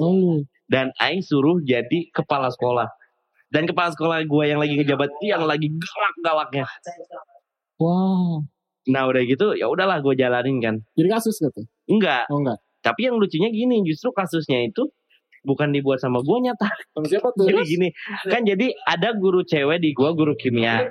[0.00, 0.40] Oh.
[0.72, 2.88] dan aing suruh jadi kepala sekolah.
[3.52, 6.64] Dan kepala sekolah gua yang lagi ngejabat yang lagi galak-galaknya.
[7.76, 8.48] Wow.
[8.88, 10.80] Nah udah gitu ya udahlah gue jalanin kan.
[10.96, 11.62] Jadi kasus gitu.
[11.86, 12.26] Enggak.
[12.32, 12.58] Oh enggak.
[12.82, 14.90] Tapi yang lucunya gini, justru kasusnya itu
[15.46, 16.66] bukan dibuat sama gue nyata.
[16.94, 17.46] Sama siapa tuh?
[17.46, 17.88] Jadi gini,
[18.26, 20.90] kan jadi ada guru cewek di gua guru kimia.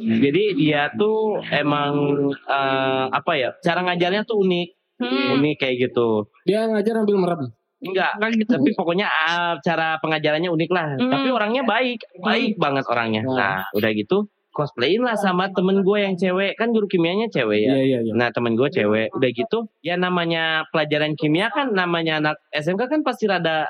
[0.00, 1.94] Jadi dia tuh emang
[2.34, 3.54] eh, apa ya?
[3.62, 4.68] Cara ngajarnya tuh unik,
[5.04, 5.36] Hmm.
[5.40, 6.28] unik kayak gitu.
[6.48, 7.42] Dia ngajar ambil merem.
[7.84, 8.16] Enggak,
[8.48, 10.96] tapi pokoknya ah, cara pengajarannya unik lah.
[10.96, 11.12] Hmm.
[11.12, 13.22] Tapi orangnya baik, baik banget orangnya.
[13.28, 13.36] Hmm.
[13.36, 17.74] Nah, udah gitu cosplayin lah sama temen gue yang cewek kan guru kimianya cewek ya.
[17.74, 18.12] Iya iya iya.
[18.14, 23.00] Nah temen gue cewek udah gitu ya namanya pelajaran kimia kan namanya anak SMK kan
[23.02, 23.66] pasti rada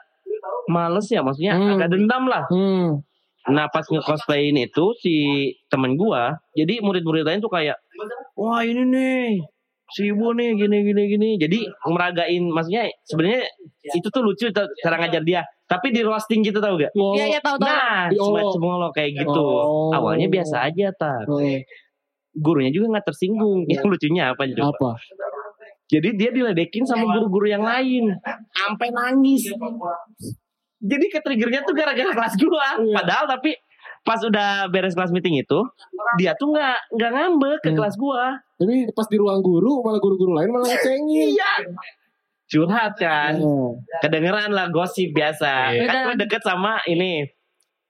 [0.68, 1.80] males ya maksudnya Hmm.
[1.80, 2.44] agak dendam lah.
[2.52, 3.00] Hmm.
[3.48, 5.16] Nah pas nge-cosplayin itu si
[5.68, 7.76] temen gua, jadi murid-murid lain tuh kayak,
[8.40, 9.28] wah ini nih
[9.92, 11.28] si ibu nih gini gini gini.
[11.36, 13.44] Jadi meragain, maksudnya sebenarnya
[13.92, 15.42] itu tuh lucu cara ngajar dia.
[15.64, 16.92] Tapi di roasting gitu tau gak?
[16.92, 17.16] Oh.
[17.16, 17.68] Iya iya tahu tahu.
[17.68, 18.28] Nah Oh.
[18.56, 19.42] semacam lo kayak gitu.
[19.44, 19.90] Oh.
[19.96, 21.24] Awalnya biasa aja tak.
[21.28, 21.40] Oh,
[22.34, 23.64] Gurunya juga nggak tersinggung.
[23.70, 24.72] Yang lucunya apa coba?
[24.74, 24.90] apa?
[25.84, 28.08] Jadi dia diledekin sama guru-guru yang lain.
[28.56, 29.46] Sampai nangis.
[30.84, 32.76] Jadi ketriggernya tuh gara-gara kelas gua.
[32.80, 32.94] Iya.
[33.00, 33.56] Padahal tapi
[34.04, 35.64] pas udah beres kelas meeting itu,
[36.16, 37.76] dia tuh nggak nggak ngambek ke Hmm.
[37.80, 38.36] kelas gua.
[38.54, 41.34] Tapi pas di ruang guru malah guru-guru lain malah ngecengin.
[41.34, 41.52] Iya.
[42.44, 43.40] Curhat kan.
[43.40, 43.80] Oh.
[43.98, 45.72] Kedengeran lah gosip biasa.
[45.72, 45.88] Iya.
[45.88, 47.24] Kan gua deket sama ini.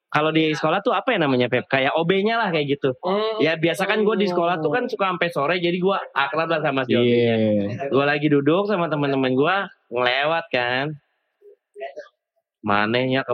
[0.08, 1.66] Kalau di sekolah tuh apa ya namanya Pep?
[1.66, 2.94] Kayak OB-nya lah kayak gitu.
[3.42, 6.62] Ya biasa kan gue di sekolah tuh kan suka sampai sore jadi gua akrab lah
[6.62, 7.02] sama si OB.
[7.02, 7.34] Iya.
[7.90, 9.56] gue lagi duduk sama teman-teman gue
[9.90, 10.94] ngelewat kan
[12.62, 13.32] manehnya ke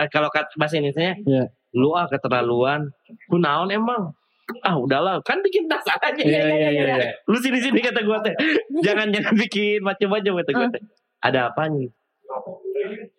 [0.00, 1.44] eh kalau kat bahasa Indonesia Iya.
[1.72, 2.92] Lu ah keterlaluan.
[3.28, 4.12] Ku naon emang?
[4.60, 5.20] Ah udahlah.
[5.24, 6.84] Kan bikin tas aja Iya iya iya.
[6.98, 7.10] iya.
[7.24, 8.34] lu sini sini kata gue teh.
[8.84, 10.82] Jangan jangan bikin macam-macam kata gue teh.
[11.24, 11.88] Ada apa nih?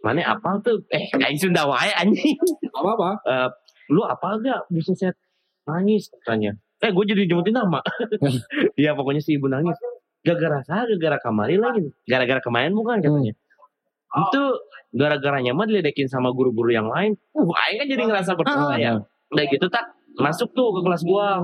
[0.03, 0.83] Mana apa tuh?
[0.91, 2.37] Eh kayak Sunda wae anjing.
[2.75, 3.09] Apa apa?
[3.25, 3.49] Eh,
[3.89, 4.61] lu apa gak?
[4.69, 5.15] Bisa set.
[5.65, 6.53] Nangis katanya.
[6.83, 7.79] Eh gue jadi nyebutin nama.
[8.81, 9.77] Iya pokoknya si ibu nangis.
[10.23, 11.87] Gara-gara saya gara-gara kamari lagi.
[12.05, 13.33] Gara-gara kemarin bukan katanya
[14.13, 14.43] itu
[14.93, 19.01] gara-garanya mah diledekin sama guru-guru yang lain uh aing kan jadi ngerasa bersalah ya.
[19.33, 21.41] udah gitu tak masuk tuh ke kelas gua.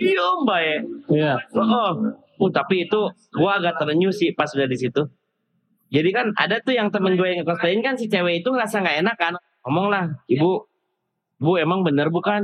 [0.00, 0.78] Iya mbak ya.
[1.12, 1.32] Iya.
[1.52, 1.92] oh,
[2.40, 3.00] uh, tapi itu
[3.36, 5.04] gua agak terenyuh sih pas udah di situ.
[5.92, 8.96] Jadi kan ada tuh yang temen gue yang ngekoslain kan si cewek itu ngerasa nggak
[9.06, 9.32] enak kan.
[9.62, 10.66] Ngomong lah ibu
[11.38, 12.42] bu emang bener bukan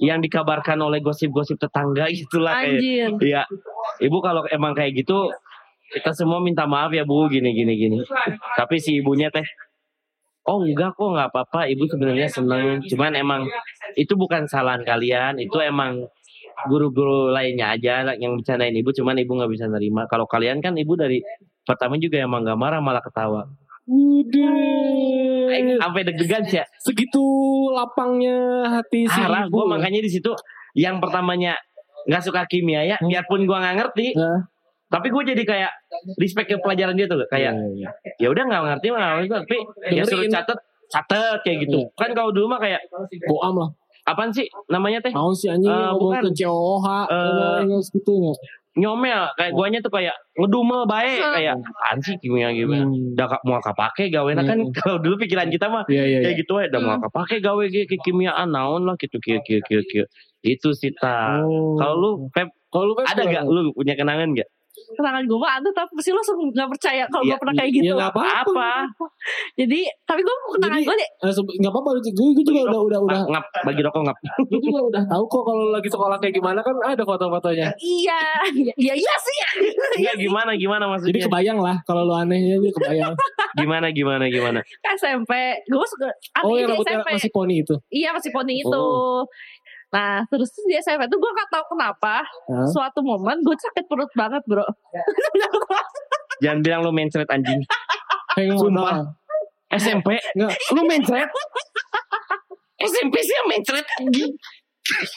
[0.00, 3.10] yang dikabarkan oleh gosip-gosip tetangga itulah kayak Anjir.
[3.20, 3.42] Iya,
[4.04, 5.34] ibu kalau emang kayak gitu
[5.90, 7.96] kita semua minta maaf ya bu, gini gini gini.
[8.56, 9.44] Tapi si ibunya teh,
[10.46, 12.82] oh enggak kok nggak apa-apa, ibu sebenarnya seneng.
[12.86, 13.42] Cuman emang
[13.98, 16.06] itu bukan kesalahan kalian, itu emang
[16.68, 20.04] guru-guru lainnya aja yang bercandain ibu, cuman ibu nggak bisa nerima.
[20.06, 21.18] Kalau kalian kan ibu dari
[21.64, 23.48] pertama juga emang nggak marah malah ketawa.
[23.90, 25.50] Udah.
[25.82, 26.66] Sampai deg-degan sih ya.
[26.78, 27.22] Segitu
[27.74, 29.58] lapangnya hati si Arah ibu.
[29.58, 30.30] gue makanya di situ
[30.78, 31.58] yang pertamanya
[32.06, 33.08] nggak suka kimia ya, Hmm.
[33.10, 34.46] biarpun gue nggak ngerti, Nah.
[34.90, 35.72] Tapi gue jadi kayak
[36.16, 37.90] respect ke pelajaran dia tuh kayak Iya, iya.
[38.18, 39.56] ya udah nggak ngerti mah nggak ngerti tapi
[39.90, 41.94] ya suruh catet catet kayak gitu Iya.
[41.96, 42.82] kan kalau dulu mah kayak
[43.24, 43.70] Boam lah.
[44.02, 46.22] apaan sih namanya teh Mau sih anjing Eh, ngomong bukan.
[46.26, 46.86] ke COH.
[47.06, 48.32] Eh, ngomong gitu ya.
[48.72, 53.12] nyomel kayak guanya tuh kayak ngedumel baik kayak apaan sih kimia gitu Hmm.
[53.12, 54.70] udah kak mau kapake gawe kan Hmm.
[54.72, 56.06] kalau dulu pikiran kita mah iya.
[56.08, 56.18] iya.
[56.22, 59.82] kayak gitu ya udah mau kapake gawe ge kekimiaan naon lah gitu kieu kieu kieu
[59.84, 60.06] kieu
[60.40, 61.74] itu sih ta Oh.
[61.76, 64.48] kalau lu Pep kalau lu Pep, ada gak lu punya kenangan gak
[64.90, 67.70] Kenangan gue mah ada tapi pasti lo langsung gak percaya kalau Iya, gue pernah kayak
[67.72, 67.84] gitu.
[67.84, 68.40] Ya nggak apa-apa.
[68.42, 69.06] apa
[69.54, 71.08] Jadi tapi gue kenangan Jadi- gue deh.
[71.20, 74.18] Eh, nggak apa-apa gue gue juga udah udah udah ngap bagi rokok ngap
[74.50, 78.20] gue juga udah tahu kok kalau lagi sekolah kayak gimana kan ada foto-fotonya Iya,
[78.76, 79.38] iya iya sih.
[79.96, 83.14] Enggak gimana gimana jadi maksudnya kebayang lah kalau lu anehnya dia kebayang
[83.60, 84.60] gimana gimana gimana
[84.92, 85.32] SMP,
[85.64, 86.08] gue ke
[86.40, 87.10] oh yang rambutnya SMP.
[87.14, 88.84] masih poni itu Iya masih poni itu.
[89.90, 92.66] Nah terus di SMP tuh gue gak tahu kenapa Hah?
[92.66, 94.62] suatu momen gue sakit perut banget bro.
[96.42, 97.60] jangan bilang lu mencret anjing
[98.54, 99.02] Sumpah.
[99.70, 100.54] SMP Nggak.
[100.72, 101.28] lu mencret
[102.80, 104.32] SMP sih yang mencret anjing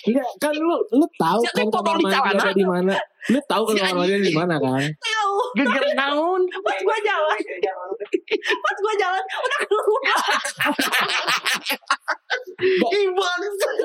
[0.06, 2.94] Enggak, kan lu lu tahu kan kamar di mandi di mana
[3.26, 5.36] lu tahu kan kamar mandi di mana kan Tahu.
[5.56, 7.40] geger naon Pas gue jalan,
[8.60, 10.18] pas gue jalan udah keluar.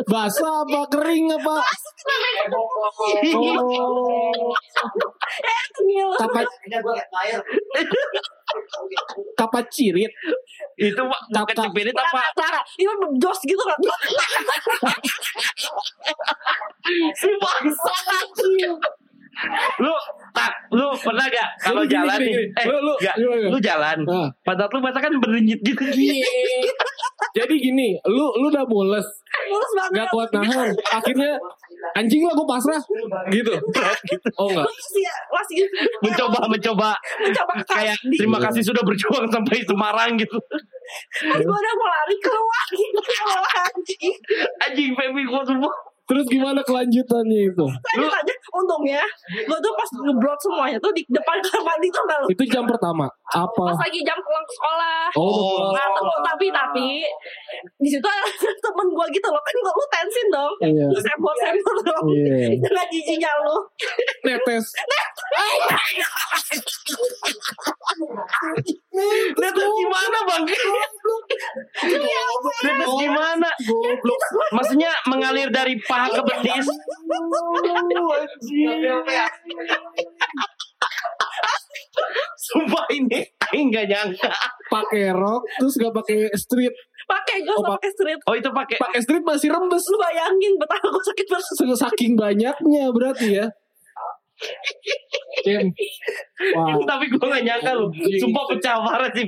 [0.08, 0.80] basah apa?
[0.90, 1.56] Kering apa?
[3.34, 4.54] Oh
[6.18, 6.46] kapat
[9.36, 10.12] kapat cirit?
[10.78, 12.22] Itu pak bukan cepirit apa?
[12.32, 13.78] Tara, itu jos gitu kan.
[17.18, 17.94] si bangsa
[19.78, 19.94] lu
[20.30, 22.54] tak lu pernah gak kalau gini, jalan gini, nih gini.
[22.54, 23.46] eh Lu- lu- gak, gimana?
[23.46, 25.82] lu jalan Nah, padahal lu masa kan berdenyit gitu
[27.30, 29.06] jadi gini lu lu udah mules
[29.44, 29.92] Mulus banget.
[29.92, 31.32] nggak kuat nahan akhirnya
[31.90, 32.82] Anjing lah gue pasrah.
[33.28, 33.54] Gitu.
[34.34, 34.66] Oh enggak.
[34.66, 35.58] Gue masih masih
[36.00, 40.34] mencoba mencoba mencoba kayak terima kasih sudah berjuang sampai Semarang gitu
[41.22, 43.00] Pas gue udah mau lari keluar gitu
[43.62, 44.14] anjing.
[44.60, 45.70] anjing Feby gua semua
[46.08, 47.66] Terus gimana kelanjutannya itu?
[47.68, 48.34] Lanjut aja.
[48.48, 52.26] Untungnya gue tuh pas ngeblok semuanya tuh di depan kamar mandi tuh nggak lu.
[52.32, 53.04] Itu jam pertama.
[53.28, 53.76] Apa?
[53.76, 55.00] Pas lagi jam pulang ke sekolah.
[55.20, 57.04] Oh, Nah, tuh, tapi tapi
[57.76, 58.24] di situ ada
[58.64, 60.54] temen gue gitu loh kan gue lu tensin dong.
[60.64, 60.86] Iya.
[60.88, 62.04] Lu sembor sembor dong.
[62.08, 62.56] Iya.
[62.56, 63.56] Dengan jijinya lu.
[64.24, 64.64] netes.
[69.38, 70.44] Netes gimana bang?
[72.64, 73.48] Netes gimana?
[74.56, 76.66] Maksudnya mengalir dari paha ke betis?
[82.38, 84.32] Sumpah ini Aing nggak nyangka.
[84.68, 86.74] Pakai rok terus gak pakai street.
[87.08, 88.20] Pakai gue Oh, pakai street.
[88.28, 88.76] Oh itu pakai.
[88.76, 89.84] Pakai street masih rembes.
[89.88, 91.74] Lu bayangin betapa gue sakit banget.
[91.74, 93.46] Saking banyaknya berarti ya.
[96.54, 96.76] Wah.
[96.84, 97.88] Tapi gue gak nyangka loh.
[97.96, 99.24] Sumpah pecah parah sih.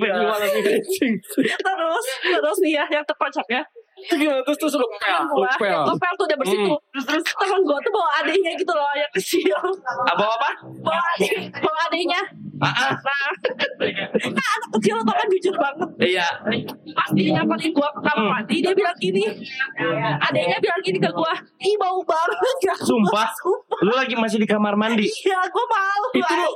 [1.41, 3.65] Terus terus nih ya yang terkocaknya.
[4.01, 4.41] Itu gimana?
[4.43, 5.71] Terus terus lu pel, Temen lu gue pel.
[5.71, 6.69] yang ngepel tuh udah bersih Hmm.
[6.69, 6.79] tuh.
[6.91, 9.59] Terus terus temen gue tuh bawa adiknya gitu loh yang kecil.
[10.07, 10.51] Apa apa?
[10.81, 12.23] Bawa adik, bawa adiknya.
[12.61, 12.93] Ah, ah.
[13.01, 13.33] Nah,
[14.31, 15.89] nah anak kecil tuh kan jujur banget.
[15.99, 16.27] Iya.
[16.93, 19.25] Pas dia nyamperin gua ke kamar mandi, dia bilang gini.
[20.21, 22.75] Adiknya bilang gini ke gua, ih bau banget ya.
[22.77, 23.29] Sumpah.
[23.33, 23.79] Sumpah.
[23.81, 25.09] Lu lagi masih di kamar mandi.
[25.09, 26.09] Iya, gua malu.
[26.13, 26.49] Itu lu,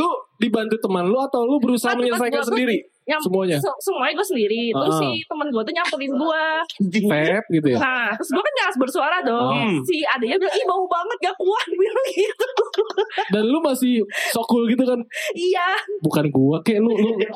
[0.00, 2.78] lu dibantu teman lu atau lu berusaha menyelesaikan teman gua tuh sendiri?
[3.04, 3.58] Yang Semuanya?
[3.60, 4.62] se- semuanya gue sendiri.
[4.70, 5.00] Terus Ah.
[5.04, 6.44] si temen gue tuh nyamperin gue.
[7.12, 7.78] Vape gitu ya?
[7.78, 9.52] Nah, terus gue kan jelas bersuara dong.
[9.54, 9.78] Hmm.
[9.84, 11.66] Si adiknya bilang, ih bau banget gak kuat.
[11.74, 12.46] Bilang gitu.
[13.30, 15.00] Dan lu masih sokul gitu kan?
[15.32, 15.76] iya.
[16.00, 17.28] Bukan gua, kayak lu lu ya,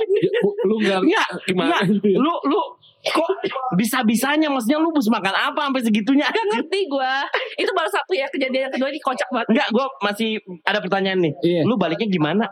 [0.65, 1.81] lu nggak Enggak, gimana enggak.
[1.95, 2.19] gitu ya?
[2.19, 2.61] Lu lu
[3.09, 3.31] kok
[3.75, 6.27] bisa-bisanya maksudnya lu bus makan apa sampai segitunya?
[6.29, 7.13] Gak ngerti gue.
[7.57, 8.27] Itu baru satu ya.
[8.29, 9.49] Kejadian yang kedua ini kocak banget.
[9.53, 10.31] Enggak, gue masih
[10.63, 11.33] ada pertanyaan nih.
[11.41, 11.61] Iya.
[11.65, 12.45] Lu baliknya gimana?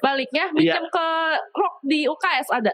[0.00, 0.78] Baliknya Iya.
[0.78, 1.06] minjem ke
[1.52, 2.72] rock di UKS ada.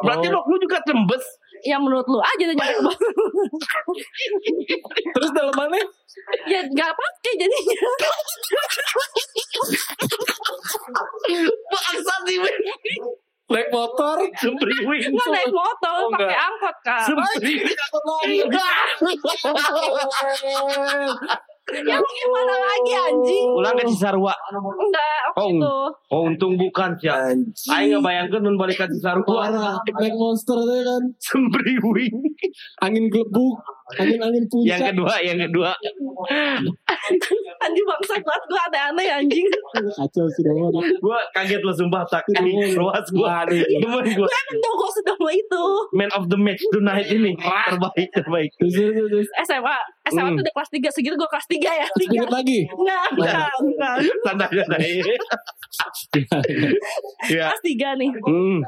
[0.00, 0.40] Berarti Oh.
[0.40, 1.24] lu, lu juga tembes.
[1.64, 2.98] Yang menurut lu aja dan nyampe bawah.
[5.16, 5.80] Terus dalamannya
[6.44, 7.78] ya gak pakai jadinya.
[11.72, 12.36] Bangsa sih.
[13.44, 15.12] Naik motor, Sempriwing.
[15.12, 17.04] Nggak naik motor, Oh, pakai angkot kak.
[17.04, 18.48] Sempriwing.
[21.64, 23.48] Ya mau gimana lagi anjing?
[23.56, 24.36] Pulang ke Cisarua.
[24.52, 25.76] Enggak, Oh, itu.
[26.12, 27.08] Oh, untung bukan sih.
[27.72, 29.48] Aing ngebayangkan nun balik ke Cisarua.
[29.48, 32.20] Parah, naik monster tuh kan, Sempriwing.
[32.84, 34.80] angin gelebuk, angin angin Yang puncak.
[34.90, 35.70] kedua, yang kedua.
[37.60, 39.46] Anjing bangsa banget gue aneh-aneh anjing.
[39.74, 40.72] Kacau sih dong.
[40.74, 42.24] Gue kaget lo sumpah tak.
[42.30, 43.28] Ini ruas gue.
[43.76, 44.24] Temen gue.
[44.26, 45.64] Kan dong gue sudah mau itu.
[45.92, 47.36] Man of the match tonight ini.
[47.36, 48.50] Terbaik, terbaik.
[49.42, 49.76] SMA.
[50.04, 50.36] SMA Hmm.
[50.36, 51.86] tuh udah kelas 3 segitu gue kelas 3 ya.
[51.90, 52.28] Sedikit Tiga.
[52.30, 52.60] lagi.
[52.68, 53.96] Enggak, enggak, enggak.
[54.22, 54.80] Santai, santai.
[57.24, 57.46] Iya.
[57.48, 58.10] Kelas 3 nih.
[58.20, 58.60] Hmm.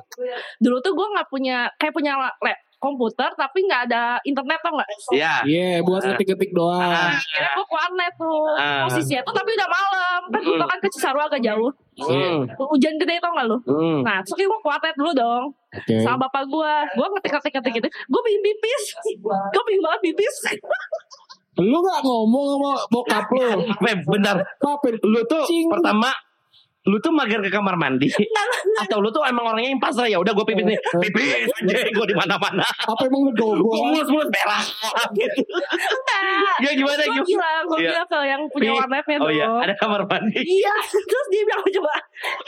[0.59, 4.77] Dulu tuh gue gak punya, kayak punya la- le- komputer tapi gak ada internet tau
[4.77, 4.89] gak?
[5.11, 5.35] Iya.
[5.43, 6.77] Iya, buat ngetik-ngetik doang.
[6.77, 7.17] Ah.
[7.17, 8.45] Kira gue ke warnet tuh.
[8.55, 8.85] Ah.
[8.85, 10.21] Posisinya tuh tapi udah malam.
[10.29, 10.69] Kan gue Hmm.
[10.69, 11.71] kan ke Cisarua agak jauh.
[11.97, 12.45] Hmm.
[12.53, 13.57] Hujan gede tau gak lu?
[13.65, 14.01] Hmm.
[14.05, 15.45] Nah, terus gue ke warnet dulu dong.
[15.77, 16.01] Oke.
[16.01, 18.83] sama bapak gue gue ngetik ngetik ngetik gitu gue pengen pipis
[19.21, 20.35] gue pengen banget pipis
[21.57, 23.65] Lu gak ngomong sama bokap lu?
[23.81, 24.37] Weh, bentar.
[24.57, 24.97] Papin.
[25.01, 25.69] Lu tuh Cing.
[25.69, 26.13] pertama
[26.87, 28.07] lu tuh mager ke kamar mandi
[28.83, 32.07] atau lu tuh emang orangnya yang pasrah ya udah gue pipis nih pipis aja gue
[32.07, 33.67] di mana mana Apa emang lu gogo?
[33.67, 34.63] mulus mulus merah
[35.13, 37.91] gitu enggak ya gimana gue bilang gue Iya.
[37.91, 40.75] bilang ke yang punya warnetnya oh dong iya ada kamar mandi Iya,
[41.11, 41.93] terus dia bilang coba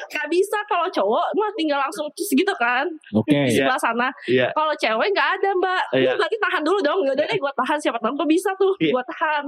[0.08, 3.28] gak bisa kalau cowok mah tinggal langsung terus gitu kan Oke.
[3.28, 3.66] di Iya.
[3.66, 4.08] sebelah sana.
[4.24, 6.08] iya Kalau cewek nggak ada mbak, Iya.
[6.08, 7.00] lu berarti tahan dulu dong.
[7.02, 8.92] Yaudah deh gue tahan siapa tahu gue bisa tuh, Iya.
[8.92, 9.44] gue tahan.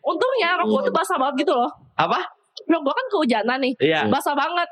[0.00, 1.70] Untungnya rok gue tuh basah banget gitu loh.
[1.96, 2.20] apa
[2.68, 4.68] Rok gue kan kehujanan nih, iya basah banget.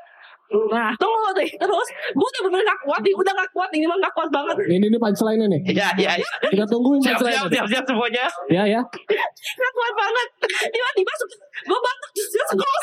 [0.47, 1.49] Nah, tunggu deh.
[1.59, 4.55] Terus gue udah bener gak kuat nih, udah gak kuat ini mah gak kuat banget.
[4.63, 5.61] Ini ini punchline nih.
[5.67, 6.29] iya iya iya.
[6.47, 7.51] Kita tungguin siap siap punchline.
[7.51, 8.81] siap siap semuanya Ya ya.
[9.59, 10.27] Gak kuat banget.
[10.71, 11.11] Tiba-tiba
[11.67, 12.81] gue batuk dia sekolah.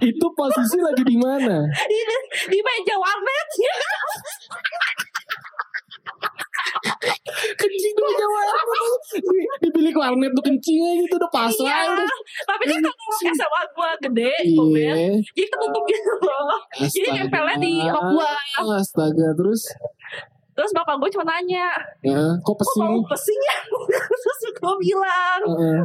[0.00, 1.66] Itu posisi lagi di mana?
[1.66, 1.98] di,
[2.54, 3.46] di meja warnet.
[7.58, 8.40] Kencing tuh Jawa.
[8.46, 8.88] Di,
[9.62, 11.66] di bilik warnet tuh kencing aja gitu udah pasrah.
[11.66, 12.06] Iya, udah.
[12.46, 14.94] tapi kan kalau SMA gue gede, Iya.
[15.32, 16.60] jadi ketutup gitu loh.
[16.76, 18.30] Jadi nempelnya di rok gue.
[18.76, 19.62] Astaga terus
[20.50, 21.72] Terus bapak gue cuma nanya,
[22.04, 23.00] ya, kok kok bau pesing?
[23.08, 23.58] pesing ya?
[24.20, 25.80] Terus gue bilang, Heeh.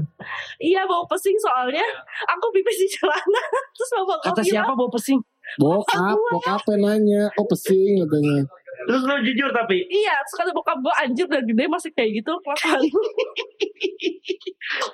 [0.59, 1.85] iya bau pesing soalnya
[2.27, 3.43] aku pipis di celana.
[3.71, 5.19] Terus bapak gue kata bilang, siapa bawa pesing
[5.61, 8.43] Bokap, bokap yang nanya, kok pesing katanya.
[8.85, 12.33] Terus lu jujur tapi Iya, terus kata bokap gue anjir udah gede masih kayak gitu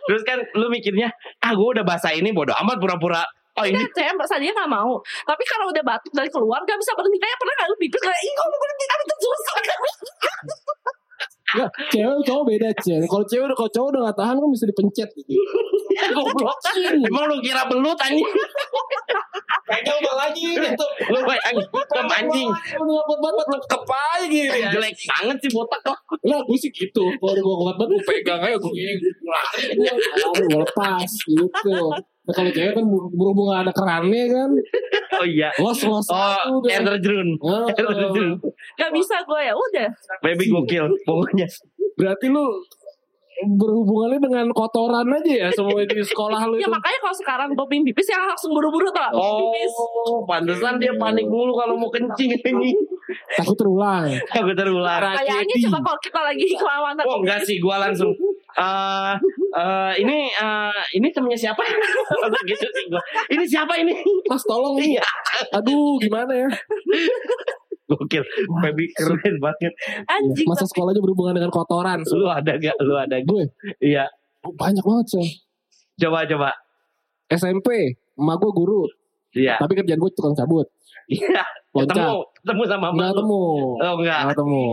[0.08, 1.12] terus kan lu mikirnya
[1.44, 3.24] ah gue udah bahasa ini bodoh amat pura-pura
[3.60, 5.02] oh ini Enggak, Cem, dia gak mau.
[5.28, 7.20] Tapi kalau udah batuk dari keluar gak bisa berhenti.
[7.20, 9.28] Kayak pernah gak lu pipis kayak, ih kok mau berhenti tapi itu
[11.52, 13.08] Enggak, cewek cowok beda cewek.
[13.12, 15.34] Kalau cewek udah kalau cowok udah gak tahan kan bisa dipencet gitu.
[16.16, 18.26] goblok emang lu kira belut anjing
[19.68, 20.86] Pegang lagi gitu.
[21.12, 24.70] lu bayangin ke anjing Udah buat banget tekep aja gitu ya.
[24.74, 27.04] jelek banget sih botak kok Lah gue sih gitu.
[27.20, 31.78] Kalau udah gue kuat banget gue pegang aja gue Aduh gue lepas gitu.
[32.22, 34.50] Nah, kalau cewek kan berhubung gak ada kerannya kan.
[35.22, 37.28] oh iya Los los oh air terjun
[37.68, 38.40] air terjun
[38.76, 39.89] Gak bisa gue ya udah.
[40.21, 41.47] baby gokil pokoknya
[41.97, 42.45] Berarti lu
[43.41, 46.71] berhubungannya dengan kotoran aja ya semua di sekolah lu Ya itu.
[46.71, 49.12] makanya kalau sekarang gue pengen pipis ya langsung buru-buru tau gak?
[49.17, 49.74] Pipis.
[49.74, 52.78] oh pantesan dia panik mulu kalau mau kencing anjing
[53.38, 54.08] Takut terulang.
[54.08, 57.04] aku terulang Kayaknya coba kalau kita lagi kelawanan.
[57.04, 58.13] Oh enggak sih, gua langsung
[58.52, 59.13] eh
[59.52, 61.60] eh, ini eh, ini temennya siapa?
[62.47, 63.04] Gitu sih gua.
[63.28, 63.91] Ini siapa ini?
[64.32, 64.95] Mas tolong nih.
[64.95, 65.04] Iya,
[65.60, 66.50] Aduh gimana ya.
[67.91, 68.23] Gokil.
[68.60, 69.73] Baby keren banget.
[70.08, 70.47] Anjing.
[70.47, 72.01] Masa sekolah aja berhubungan dengan kotoran.
[72.08, 72.75] Lu ada gak?
[72.80, 73.27] Lu ada gak?
[73.27, 74.08] Gue Iya.
[74.41, 75.27] banyak banget sih.
[75.99, 76.49] Coba coba.
[77.27, 77.67] SMP,
[78.15, 78.84] emak gue guru.
[79.32, 79.56] Iya.
[79.58, 80.67] Tapi kerjaan gue tukang cabut.
[81.12, 81.43] Iya.
[81.71, 81.95] Loncat.
[81.95, 83.15] Ketemu, ketemu sama Nggak emak lu.
[83.15, 83.43] ketemu.
[83.80, 84.19] Oh enggak.
[84.19, 84.65] Nggak ketemu.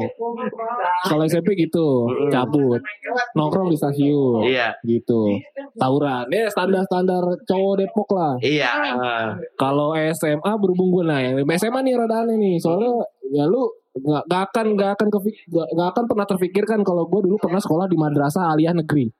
[1.10, 1.86] Kalau SMP gitu,
[2.30, 2.80] cabut.
[3.38, 4.42] Nongkrong di stasiun.
[4.46, 4.74] Iya.
[4.82, 5.20] Gitu.
[5.78, 6.26] Tawuran.
[6.30, 8.34] Ya standar-standar cowok Depok lah.
[8.42, 8.70] Iya.
[9.54, 12.54] Kalau SMA berhubung gue nah, yang SMA nih rada aneh nih.
[12.58, 12.90] Soalnya
[13.30, 13.66] ya lu
[13.98, 15.06] nggak nggak akan nggak akan
[15.74, 19.10] nggak akan pernah terpikirkan kalau gue dulu pernah sekolah di madrasah aliyah negeri.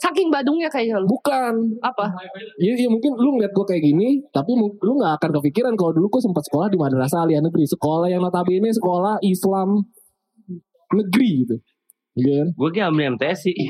[0.00, 1.08] Saking badungnya kayaknya lu.
[1.08, 1.54] Bukan.
[1.80, 2.12] Apa?
[2.60, 6.06] Ya, ya mungkin lu ngeliat gue kayak gini, tapi lu nggak akan kepikiran kalau dulu
[6.18, 9.84] gue sempat sekolah di madrasah aliyah negeri, sekolah yang notabene sekolah Islam
[10.92, 11.56] negeri gitu.
[12.16, 12.48] Iya kan?
[12.56, 13.56] Gue kayak ambil MTS sih.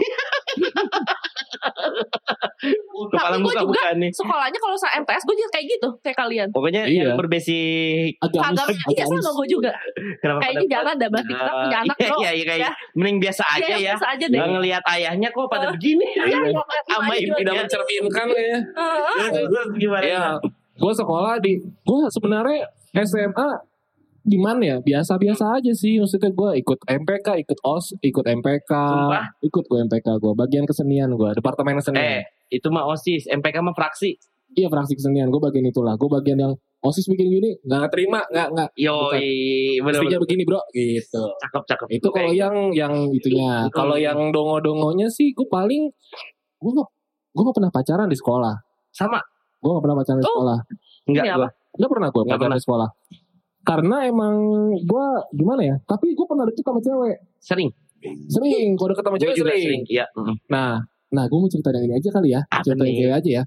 [2.56, 4.10] Kepala muka gue juga bukan nih.
[4.10, 6.48] sekolahnya kalau saya MTS gue juga kayak gitu kayak kalian.
[6.50, 7.02] Pokoknya Iya.
[7.04, 9.72] yang berbasic mis- iya sama gue juga.
[10.18, 12.70] kenapa Kayaknya pada- jangan ada berarti kita punya anak Iya, iya, iya, kayak Ya.
[12.94, 13.80] mending biasa aja Iya, ya.
[13.86, 14.36] biasa aja deh.
[14.36, 16.06] Nggak ngelihat ayahnya kok pada begini.
[16.08, 18.58] Iya, iya, Sama sama tidak mencerminkan ya.
[19.76, 20.02] Gimana?
[20.02, 20.22] Ya,
[20.74, 22.60] gue sekolah di, gue sebenarnya
[22.96, 23.48] SMA
[24.22, 24.76] di mana ya?
[24.78, 25.96] Biasa-biasa aja sih.
[25.96, 29.24] Maksudnya gue ikut MPK, ikut OS, ikut MPK, Sumpah?
[29.40, 30.32] ikut gue MPK gue.
[30.34, 32.02] Bagian kesenian gue, departemen kesenian.
[32.02, 34.16] Eh, itu mah OSIS, MPK mah fraksi.
[34.56, 35.98] Iya fraksi kesenian, gue bagian itulah.
[35.98, 38.68] Gue bagian yang OSIS bikin gini, nggak terima, nggak nggak.
[38.78, 39.10] Yo,
[39.82, 41.22] Mestinya begini bro, gitu.
[41.42, 41.86] Cakep cakep.
[41.98, 43.66] Itu kalau yang yang itunya.
[43.74, 45.90] Kalau yang dongo-dongonya sih, gue paling
[46.56, 46.88] gue nggak
[47.36, 48.54] gue nggak pernah pacaran di sekolah.
[48.96, 49.20] sama
[49.60, 50.58] Gue nggak pernah pacaran di sekolah.
[51.10, 51.48] enggak Ini gua.
[51.76, 52.88] Nggak pernah gue pacaran di sekolah.
[53.66, 54.34] Karena emang
[54.78, 55.76] gue gimana ya?
[55.82, 57.16] Tapi gue pernah deket sama cewek.
[57.42, 57.70] Sering.
[58.30, 59.64] Sering, kalau deket sama Gue cewek sering.
[59.66, 59.82] sering.
[59.90, 60.06] Iya.
[60.14, 60.34] mm.
[60.46, 62.40] Nah, nah gue mau cerita yang ini aja kali ya.
[62.50, 63.18] Apa cerita yang nih?
[63.18, 63.44] aja ya.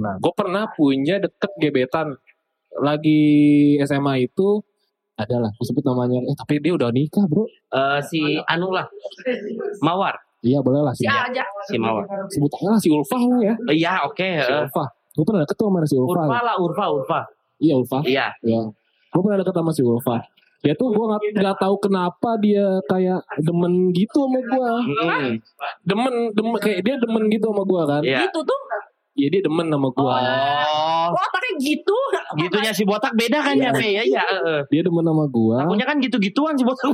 [0.00, 2.16] Nah, gue pernah punya deket gebetan.
[2.80, 3.20] Lagi
[3.84, 4.64] SMA itu
[5.20, 6.24] adalah gue sebut namanya.
[6.24, 7.44] Eh tapi dia udah nikah bro.
[7.44, 8.88] Eh, si Anu lah.
[9.84, 10.16] Mawar.
[10.40, 11.04] Iya boleh lah sih.
[11.04, 11.44] Ya aja.
[11.68, 12.08] Si Mawar.
[12.32, 13.54] Sebut aja lah si Ulfa lah ya.
[13.68, 14.28] Eh, Iya, oke.
[14.40, 14.62] Si eh.
[14.64, 14.84] Ulfa.
[15.12, 16.22] Gue pernah deket tuh sama si Ulfa.
[16.24, 17.20] Urfa lah, Urfa, Urfa.
[17.60, 17.98] Iya Ulfa.
[18.08, 18.26] Iya.
[18.40, 18.60] Ya.
[19.12, 20.16] Gue pernah deket sama si Ulfa.
[20.60, 24.72] Dia tuh gue gak, nggak tahu kenapa dia kayak demen gitu sama gue.
[24.92, 25.30] Mm.
[25.88, 28.02] Demen, demen kayak dia demen gitu sama gue kan.
[28.04, 28.18] Iya.
[28.28, 28.60] Gitu tuh.
[29.16, 30.04] Iya dia demen sama gue.
[30.04, 31.98] Oh, Oh, otaknya gitu.
[32.38, 33.72] gitunya si botak beda kan ya?
[33.74, 34.24] Ya, ya.
[34.68, 35.56] Dia demen sama gue.
[35.58, 36.92] Akunya kan gitu-gituan si botak.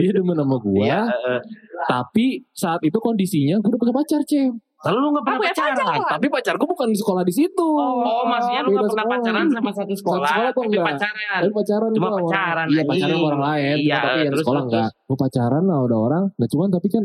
[0.00, 0.88] Dia demen sama gue.
[0.88, 1.40] Eh, eh.
[1.84, 4.56] Tapi saat itu kondisinya gue udah punya pacar cem.
[4.84, 5.76] Lalu lu gak pernah Apa ya, pacaran?
[5.80, 6.10] pacar?
[6.12, 7.66] Tapi pacar gue bukan di sekolah di situ.
[7.66, 9.08] Oh, maksudnya lu gak pernah sekolah.
[9.16, 10.86] pacaran sama satu sekolah, sekolah tuh tapi enggak.
[10.86, 11.40] pacaran.
[11.40, 13.74] Tapi pacaran Cuma orang- pacaran, Iya pacaran sama orang lain.
[13.74, 14.90] Iya, tapi yang sekolah terus, enggak.
[15.02, 16.24] Gue pacaran lah udah orang.
[16.30, 17.04] Nah cuman tapi kan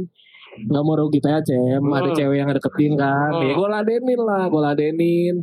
[0.59, 1.83] nggak mau rugi ya cem.
[1.85, 2.17] Ada Hmm.
[2.17, 3.31] cewek yang deketin kan.
[3.31, 3.41] Hmm.
[3.41, 4.43] Ya gue ladenin lah.
[4.45, 5.35] Gue ladenin.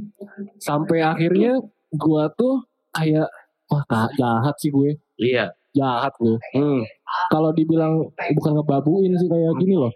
[0.59, 1.53] Sampai akhirnya
[1.90, 2.55] gue tuh
[2.92, 3.29] kayak
[3.66, 5.01] wah kak, jahat sih gue.
[5.16, 5.57] Iya.
[5.72, 6.37] Jahat gue.
[6.53, 6.81] Hmm.
[7.29, 8.01] Kalau dibilang
[8.35, 9.93] bukan ngebabuin sih kayak gini loh.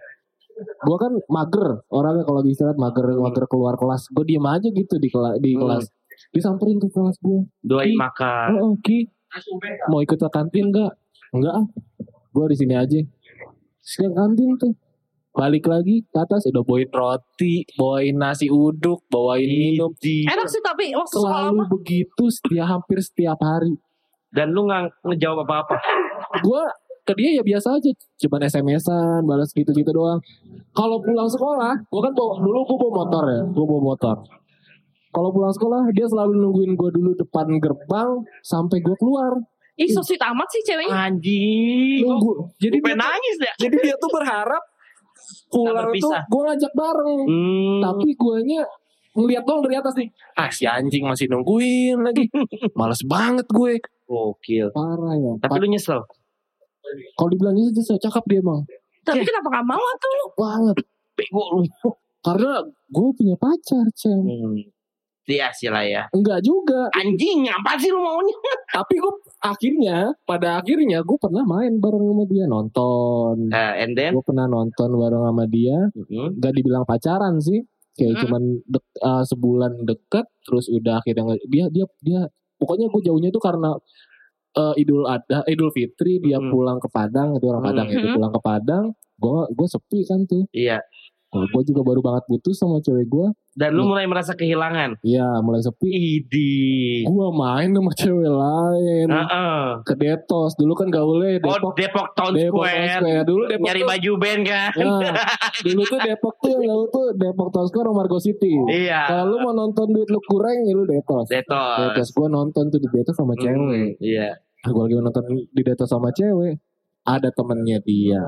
[0.61, 4.09] Gue kan mager orangnya kalau bisa mager mager keluar kelas.
[4.09, 5.61] Gue diem aja gitu di kelas di Hmm.
[5.63, 5.85] kelas.
[6.31, 7.41] Disamperin ke kelas gue.
[7.61, 8.49] Doain makan.
[8.59, 9.09] Oh, Ki,
[9.87, 10.93] mau ikut ke kantin enggak?
[11.31, 11.67] Enggak ah.
[12.31, 13.01] Gue di sini aja.
[13.81, 14.75] Ke kantin tuh.
[15.31, 19.95] Balik lagi ke atas udah bawain roti, bawain nasi uduk, bawain minum.
[20.03, 21.69] Enak sih tapi waktu sekolah Selalu mah.
[21.71, 23.79] begitu setiap hampir setiap hari.
[24.29, 25.79] Dan lu gak ngejawab apa-apa.
[26.41, 26.63] Gue
[27.05, 27.91] ke dia ya biasa aja,
[28.27, 30.21] cuman SMS-an, balas gitu-gitu doang.
[30.73, 34.17] Kalau pulang sekolah, gue kan bawa, dulu gue bawa motor ya, gue bawa motor.
[35.11, 39.35] Kalau pulang sekolah, dia selalu nungguin gue dulu depan gerbang sampai gue keluar.
[39.81, 41.09] Ih, so sweet amat sih ceweknya.
[41.09, 42.05] Anjing.
[42.05, 42.53] Nunggu.
[42.61, 43.55] Jadi dia, pengen nangis deh.
[43.67, 44.63] jadi dia tuh berharap
[45.51, 47.23] pulang tuh gue ngajak bareng.
[47.27, 47.81] Hmm.
[47.83, 48.61] Tapi guanya
[49.17, 50.09] ngeliat doang dari atas nih.
[50.39, 52.29] Ah si anjing masih nungguin lagi.
[52.79, 53.81] Males banget gue.
[54.07, 54.69] Gokil.
[54.77, 55.33] Parah ya.
[55.43, 56.05] Tapi lu nyesel.
[57.15, 58.63] Kalau dibilang itu just cakep dia emang.
[59.01, 60.21] Tapi kenapa gak mau tuh?
[60.37, 60.77] Banget.
[61.17, 61.63] Bego lu.
[62.21, 64.21] Karena gue punya pacar, Cem.
[64.21, 64.61] Hmm.
[65.25, 66.03] Iya sih lah ya.
[66.11, 66.91] Enggak juga.
[66.91, 68.35] Anjing, apa sih lu maunya?
[68.77, 72.45] Tapi gue akhirnya, pada akhirnya gue pernah main bareng sama dia.
[72.45, 73.37] Nonton.
[73.49, 74.11] Uh, and then?
[74.11, 75.79] Gue pernah nonton bareng sama dia.
[75.95, 76.35] Hmm.
[76.37, 77.63] Gak dibilang pacaran sih.
[77.95, 78.23] Kayak Hmm.
[78.27, 80.27] cuman dek- uh, sebulan deket.
[80.43, 82.21] Terus udah akhirnya dia, dia, dia.
[82.59, 83.73] Pokoknya gue jauhnya itu karena
[84.57, 86.51] uh, Idul Adha, Idul Fitri dia Hmm.
[86.51, 87.71] pulang ke Padang, itu orang Hmm.
[87.75, 88.85] Padang itu pulang ke Padang,
[89.21, 90.45] gue gue sepi kan tuh.
[90.51, 90.81] Iya.
[91.31, 93.31] Gue juga baru banget putus sama cewek gue.
[93.51, 94.99] Dan lu mulai merasa kehilangan.
[95.01, 95.87] Iya mulai sepi.
[95.87, 97.03] Idi.
[97.03, 99.63] Gue main sama cewek lain Heeh.
[99.83, 101.73] ke Detos dulu kan gaulnya Oh, Depok.
[101.75, 102.75] Depok Town Depok Square.
[102.75, 103.25] Town Square.
[103.25, 104.71] Dulu Depok Nyari tuh, baju band kan?
[104.75, 105.13] Nah,
[105.61, 108.53] dulu tuh Depok tuh yang gaul tuh Depok Town Square Margo City.
[108.67, 109.01] Iya.
[109.07, 111.27] Kalau lu mau nonton duit lu kurang ya lu Detos.
[111.27, 111.77] Detos.
[111.81, 113.55] Detos gue nonton tuh di Detos sama cewek.
[113.55, 114.35] Hmm, Iya.
[114.63, 116.59] Gue lagi nonton di Detos sama cewek.
[117.01, 118.21] Ada temennya dia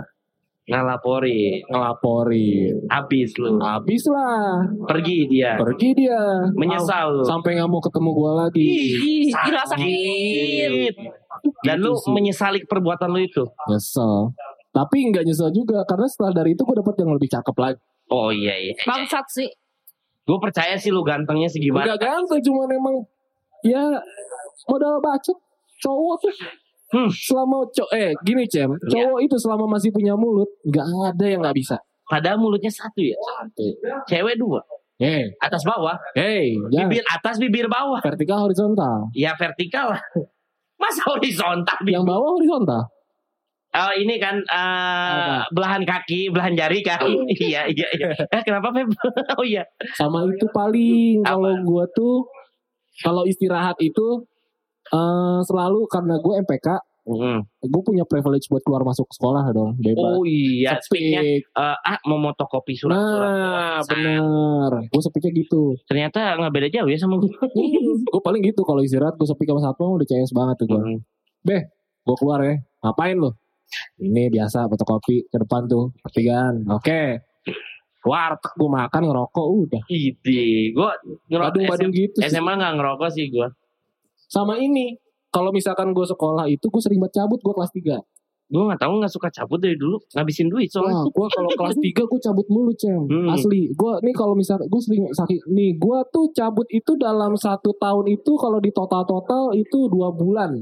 [0.63, 1.67] Ngalapori.
[1.67, 2.87] ngelaporin.
[2.87, 3.59] Habis lu.
[3.59, 4.63] Habis lah.
[4.87, 5.59] Pergi dia.
[5.59, 6.19] Pergi dia.
[6.55, 7.25] Menyesal lu.
[7.27, 8.63] Sampai nggak mau ketemu gue lagi.
[8.63, 10.71] Ih, gila sakit.
[10.71, 10.95] Sakit.
[11.67, 12.11] Dan lu Gitu sih.
[12.15, 13.43] menyesali perbuatan lu itu.
[13.67, 14.31] Nyesel.
[14.71, 17.81] Tapi nggak nyesel juga karena setelah dari itu gue dapet yang lebih cakep lagi.
[18.09, 18.75] Oh iya iya.
[18.87, 19.51] Bangsat sih.
[20.23, 21.91] Gue percaya sih lu gantengnya segimana.
[21.91, 23.03] Enggak ganteng cuma emang
[23.67, 23.99] ya
[24.71, 25.39] modal bacot
[25.83, 26.35] cowok tuh
[26.93, 27.09] Hmm.
[27.09, 31.57] selama co eh gini cem cowok itu selama masih punya mulut nggak ada yang nggak
[31.57, 33.17] bisa Padahal mulutnya satu ya.
[34.05, 34.61] Cewek dua.
[34.99, 35.97] eh Atas bawah.
[36.13, 37.97] hey jangan Bibir atas bibir bawah.
[37.99, 40.03] vertikal horizontal Ya vertikal lah.
[40.83, 41.79] Masa horizontal?
[41.81, 41.91] Bi?
[41.91, 42.85] yang bawah horizontal
[43.73, 47.01] Oh ini kan eh, belahan kaki, belahan jari kan?
[47.33, 48.09] iya iya iya.
[48.29, 48.93] Eh kenapa Feb?
[49.41, 49.65] oh iya.
[49.97, 52.29] sama itu paling kalau gua tuh
[53.01, 54.21] kalau istirahat itu
[54.93, 56.69] eh selalu karena gue MPK
[57.03, 60.79] gue punya privilege buat keluar masuk sekolah dong bebas Oh iya.
[60.79, 63.27] Speaknya eh, ah mau motokopi surat-surat.
[63.27, 63.91] Nah, WhatsApp.
[63.99, 64.73] bener.
[64.87, 65.63] Gue sepiknya gitu.
[65.91, 67.33] Ternyata nggak beda jauh ya sama gue.
[68.13, 70.79] gue paling gitu kalau istirahat gue sepik sama satpam udah CS banget tuh gue.
[70.79, 71.01] Hmm.
[72.07, 72.55] Gue keluar ya.
[72.87, 73.31] Ngapain lu?
[73.99, 76.63] Ini biasa fotokopi ke depan tuh pertigaan.
[76.71, 77.19] Oke.
[78.03, 79.83] Warteg gue makan ngerokok udah.
[79.87, 80.91] Ide, gue
[81.31, 82.31] Badung-badung gitu sih.
[82.31, 83.49] SMA nggak ngerokok sih gue.
[84.33, 84.97] Sama ini.
[85.29, 88.01] Kalau misalkan gue sekolah itu gue sering banget cabut gue kelas 3.
[88.53, 91.05] Gue nggak tahu nggak suka cabut dari dulu, ngabisin duit soalnya.
[91.05, 93.01] Wah, gue kalau kelas 3 gue cabut mulu, Cem.
[93.09, 93.33] Hmm.
[93.33, 93.73] Asli.
[93.73, 98.13] Gue nih kalau misalkan gue sering sakit nih, gue tuh cabut itu dalam satu tahun
[98.13, 100.53] itu kalau di total-total itu dua bulan.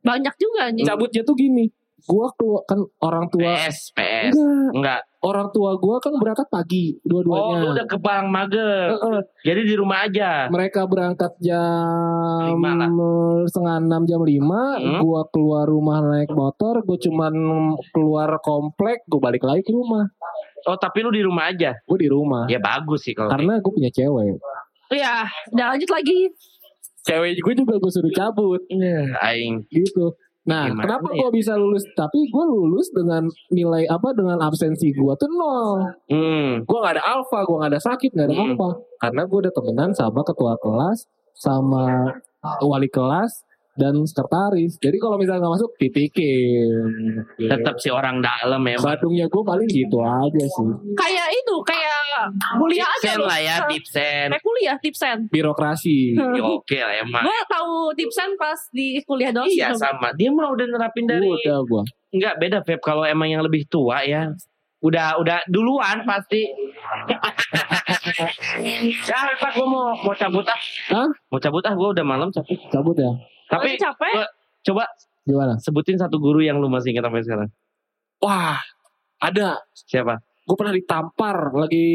[0.00, 0.84] Banyak juga nih.
[0.88, 1.68] Cabutnya tuh gini.
[2.02, 4.32] Gue keluar kan orang tua PS, PS.
[4.32, 5.00] enggak Enggak.
[5.20, 7.58] orang tua gue kan berangkat pagi Oh, dua-duanya.
[7.58, 8.88] lu udah ke Palang Mager.
[8.90, 9.20] Heeh.
[9.42, 10.48] Jadi di rumah aja.
[10.48, 12.88] mereka berangkat jam Lima lah.
[13.44, 14.76] setengah enam jam lima.
[14.76, 14.98] Hmm.
[14.98, 16.80] Gua keluar rumah naik motor.
[16.82, 17.32] Gue cuman
[17.90, 19.04] keluar komplek.
[19.04, 20.08] Gue balik lagi ke rumah.
[20.62, 21.72] Oh, tapi lu di rumah aja.
[21.82, 22.44] Gue di rumah.
[22.46, 23.28] Ya bagus sih kalau.
[23.28, 24.36] Karena gue punya cewek.
[24.90, 26.28] Ya, udah lanjut lagi.
[27.00, 29.64] Cewek gue juga gue suruh cabut Iya, aing.
[29.66, 30.12] gitu.
[30.40, 31.20] Nah, Gimana kenapa ya?
[31.20, 31.84] gue bisa lulus?
[31.92, 34.08] Tapi gue lulus dengan nilai apa?
[34.12, 35.84] Dengan absensi gue tuh nol.
[36.08, 36.64] Hmm.
[36.64, 38.52] Gue nggak ada alfa, gue nggak ada sakit, nggak ada Hmm.
[38.54, 38.68] apa.
[38.98, 42.08] Karena gue udah temenan sama ketua kelas, sama
[42.60, 44.76] wali kelas dan sekretaris.
[44.76, 47.24] Jadi kalau misalnya nggak masuk, titikin.
[47.38, 48.76] Tetap si orang dalam ya.
[48.76, 50.68] Badungnya gue paling gitu aja sih.
[50.92, 51.79] Kayak itu, kayak
[52.56, 54.26] kuliah aja Tipsen lah ya, tipsen.
[54.28, 55.16] Kayak kuliah, tipsen.
[55.28, 56.12] Birokrasi.
[56.14, 57.24] Ya, Oke lah emang.
[57.24, 59.46] Gue tahu tipsen pas di kuliah doang.
[59.46, 60.12] Iya sama.
[60.12, 61.82] Dia mah udah nerapin dari Udah gue.
[62.10, 64.28] Enggak beda Feb kalau emang yang lebih tua ya.
[64.80, 66.48] Udah udah duluan pasti.
[69.04, 70.60] ya Pak gue mau mau cabut ah.
[70.88, 71.08] Hah?
[71.28, 72.56] Mau cabut ah gue udah malam capek.
[72.68, 73.12] Cabut ya.
[73.46, 74.14] Tapi capek.
[74.14, 74.84] gua- coba
[75.24, 75.54] Gimana?
[75.60, 77.48] sebutin satu guru yang lu masih ingat sampai sekarang.
[78.20, 78.60] Wah,
[79.18, 79.60] ada.
[79.74, 80.20] Siapa?
[80.50, 81.86] Gue pernah ditampar lagi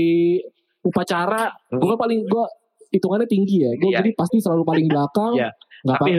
[0.80, 1.52] upacara.
[1.68, 1.76] Hmm.
[1.76, 2.46] Gue paling gue
[2.90, 3.76] hitungannya tinggi ya.
[3.76, 4.00] Gue Iya.
[4.00, 5.36] jadi pasti selalu paling belakang.
[5.36, 5.52] Iya.
[5.84, 6.14] Nggak pakai.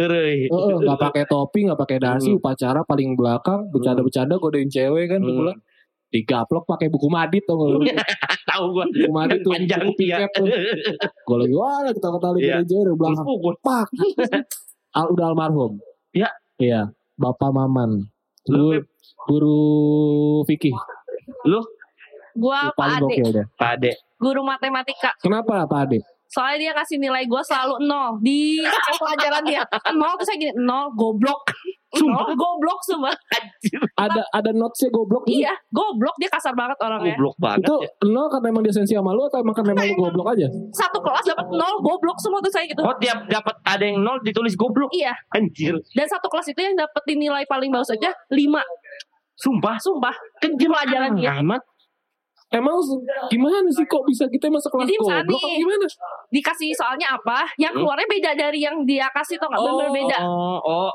[0.47, 2.39] Heeh, nggak pakai topi, nggak pakai dasi, Hmm.
[2.39, 5.27] upacara paling belakang, bercanda-bercanda godain cewek kan, Hmm.
[5.27, 5.39] hmm.
[5.41, 5.59] pulang
[6.07, 7.81] digaplok pakai buku madit tuh lu.
[8.47, 8.85] Tahu gua.
[8.87, 10.23] buku madit tuh Panjang buku ya.
[10.23, 10.47] piket tuh.
[11.27, 12.61] Gue lagi wah kita ketawa Iya.
[12.61, 13.27] godain cewek dari belakang.
[13.59, 13.87] Pak,
[14.99, 15.73] Al udah almarhum.
[16.13, 16.29] Iya.
[16.57, 16.81] Iya,
[17.17, 18.07] Bapak Maman.
[18.45, 18.79] Guru,
[19.27, 19.59] guru
[20.45, 20.73] fikih.
[21.43, 21.59] lu
[22.37, 23.47] Gue Pak Paling Ade, gokil deh.
[23.57, 23.93] Pak Ade.
[24.21, 25.11] guru matematika.
[25.25, 25.99] Kenapa Pak Ade?
[26.27, 29.63] Soalnya dia kasih nilai gue selalu nol di setiap pelajaran dia.
[29.95, 31.43] Nol terus saya gini, nol goblok.
[31.97, 33.15] Nol goblok semua.
[33.97, 35.25] Ada ada notesnya goblok.
[35.31, 37.15] Iya, goblok dia kasar banget orangnya.
[37.17, 37.65] Goblok banget.
[37.65, 37.91] Itu ya.
[38.11, 40.47] nol karena emang dia sensi sama lu atau emang karena emang lu goblok aja?
[40.75, 42.83] Satu kelas dapat nol goblok semua tuh saya gitu.
[42.85, 44.91] Oh tiap dapat ada yang nol ditulis goblok.
[44.93, 45.79] Iya, Anjir.
[45.95, 48.61] dan satu kelas itu yang dapetin nilai paling bagus aja lima.
[49.37, 49.77] Sumpah.
[49.79, 51.37] Sumpah, di pelajaran dia.
[51.45, 51.61] Amat.
[52.49, 52.79] Emang
[53.27, 55.85] gimana sih kok bisa kita masuk kelas Jadi misalnya goblok nih, atau gimana?
[56.29, 57.83] Dikasih soalnya apa, yang Hmm?
[57.83, 59.59] keluarnya beda dari yang dia kasih tau gak?
[59.59, 60.19] Bener-bener beda.
[60.23, 60.91] Oh, oh.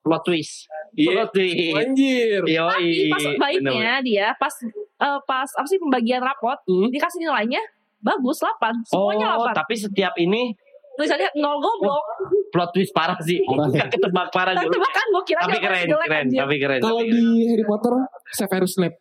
[0.00, 0.68] Plot twist.
[0.92, 1.24] Iya.
[1.24, 1.74] Plot twist.
[1.74, 2.40] Anjir.
[2.42, 3.36] Tapi pas Yoi.
[3.36, 4.52] baiknya dia pas
[4.98, 6.88] eh, pas apa sih pembagian rapot Hmm.
[6.88, 7.62] dikasih nilainya
[7.98, 8.50] bagus 8
[8.92, 10.52] Oh, semuanya 8 tapi setiap ini
[10.92, 12.02] tulisannya nol goblok
[12.50, 13.40] plot twist parah sih.
[13.72, 14.82] Gak ketebak parah tapi dulu.
[14.82, 16.38] bahkan gue kira Tapi keren, keren, anjir.
[16.38, 16.80] tapi keren.
[16.80, 17.94] Kalau di Harry Potter
[18.28, 18.98] Severus Snape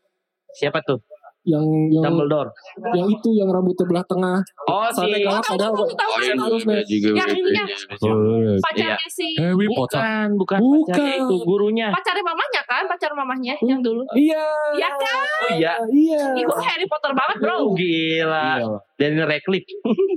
[0.53, 1.01] Siapa tuh?
[1.43, 2.53] Yang yang Dumbledore.
[2.93, 4.37] yang itu yang rambutnya belah tengah.
[4.63, 6.11] Oh, si Oh, galak tahu, padahal tahu, tahu, tahu.
[6.21, 6.85] Severus Snape.
[7.11, 7.65] Yang ininya.
[7.65, 8.53] Iya.
[8.61, 9.99] pacarnya si Harry Potter.
[9.99, 10.85] Bukan, bukan, Bukan.
[10.87, 11.87] pacarnya itu gurunya.
[11.89, 14.45] pacarnya mamanya kan pacar mamahnya yang dulu Iya.
[14.73, 15.73] Iya kan Oh iya.
[15.87, 16.23] Iya.
[16.35, 18.49] Ih, gue Harry Potter banget bro Oh, gila.
[18.55, 18.77] Iya.
[18.95, 19.65] Daniel Radcliffe.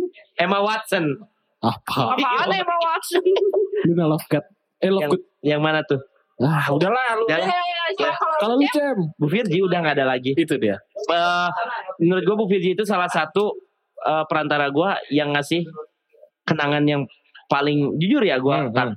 [0.37, 1.05] Emma Watson.
[1.59, 2.13] Apa?
[2.13, 3.25] apaan ya Emma Watson
[3.87, 4.45] Luna Lovegood.
[4.77, 5.21] Eh Yang, Lovegood.
[5.41, 6.01] yang mana tuh?
[6.35, 7.25] Ah, udahlah lu.
[7.31, 7.53] Iya, iya,
[7.95, 8.11] iya.
[8.19, 10.35] Kalau Kalau lu Cem, Bu Virgi udah nggak ada lagi.
[10.35, 10.83] itu dia.
[11.07, 11.49] Eh,
[12.03, 13.55] menurut gue Bu Virgi itu salah satu
[14.03, 15.63] eh, perantara gue yang ngasih
[16.43, 17.03] kenangan yang
[17.47, 18.89] paling jujur ya gue Hmm, kan.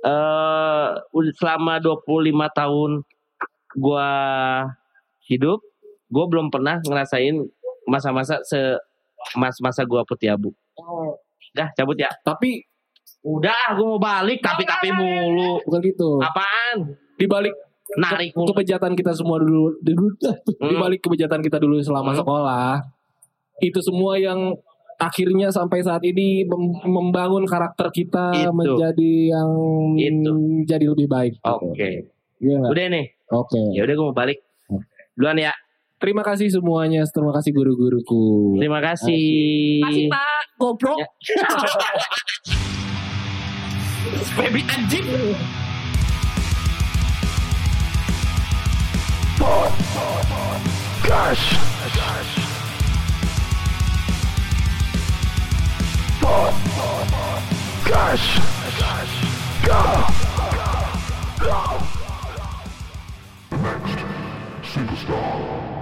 [0.00, 2.04] Eh, udah selama 25
[2.50, 2.90] tahun
[3.74, 4.08] gue
[5.26, 5.60] hidup,
[6.08, 7.36] gue belum pernah ngerasain
[7.84, 8.80] masa-masa se
[9.36, 10.52] mas-masa gue putih abu.
[11.52, 12.08] Dah cabut ya.
[12.20, 12.64] Tapi
[13.24, 15.56] Udah, gue mau balik tapi tapi mulu.
[15.62, 16.20] bukan gitu.
[16.20, 16.92] Apaan?
[17.14, 17.56] Di balik
[17.94, 18.52] Narik mulu.
[18.52, 20.12] kebejatan kita semua dulu, dulu
[20.44, 22.20] di balik kebejatan kita dulu selama Hmm.
[22.20, 22.70] sekolah,
[23.58, 24.52] itu semua yang
[24.96, 28.52] akhirnya sampai saat ini mem- membangun karakter kita Itu.
[28.52, 29.50] menjadi yang
[29.96, 30.32] Itu.
[30.64, 31.34] jadi lebih baik.
[31.40, 32.12] Oke.
[32.38, 32.70] Iya nggak?
[32.70, 33.06] Udah nih.
[33.30, 33.60] Oke.
[33.72, 34.38] Ya udah gue mau balik.
[35.14, 35.52] Duluan ya.
[35.96, 37.00] Terima kasih semuanya.
[37.06, 38.58] Terima kasih guru-guruku.
[38.58, 39.80] Terima kasih.
[39.80, 41.08] Kasih pak goblok Ya.
[44.14, 45.04] Baby, I did.
[45.04, 45.64] addictive.
[51.02, 51.58] Gosh.
[58.64, 59.14] Gosh.
[59.64, 60.10] Gosh.
[61.40, 61.84] Gosh.
[63.50, 63.98] Next,
[64.62, 65.73] superstar.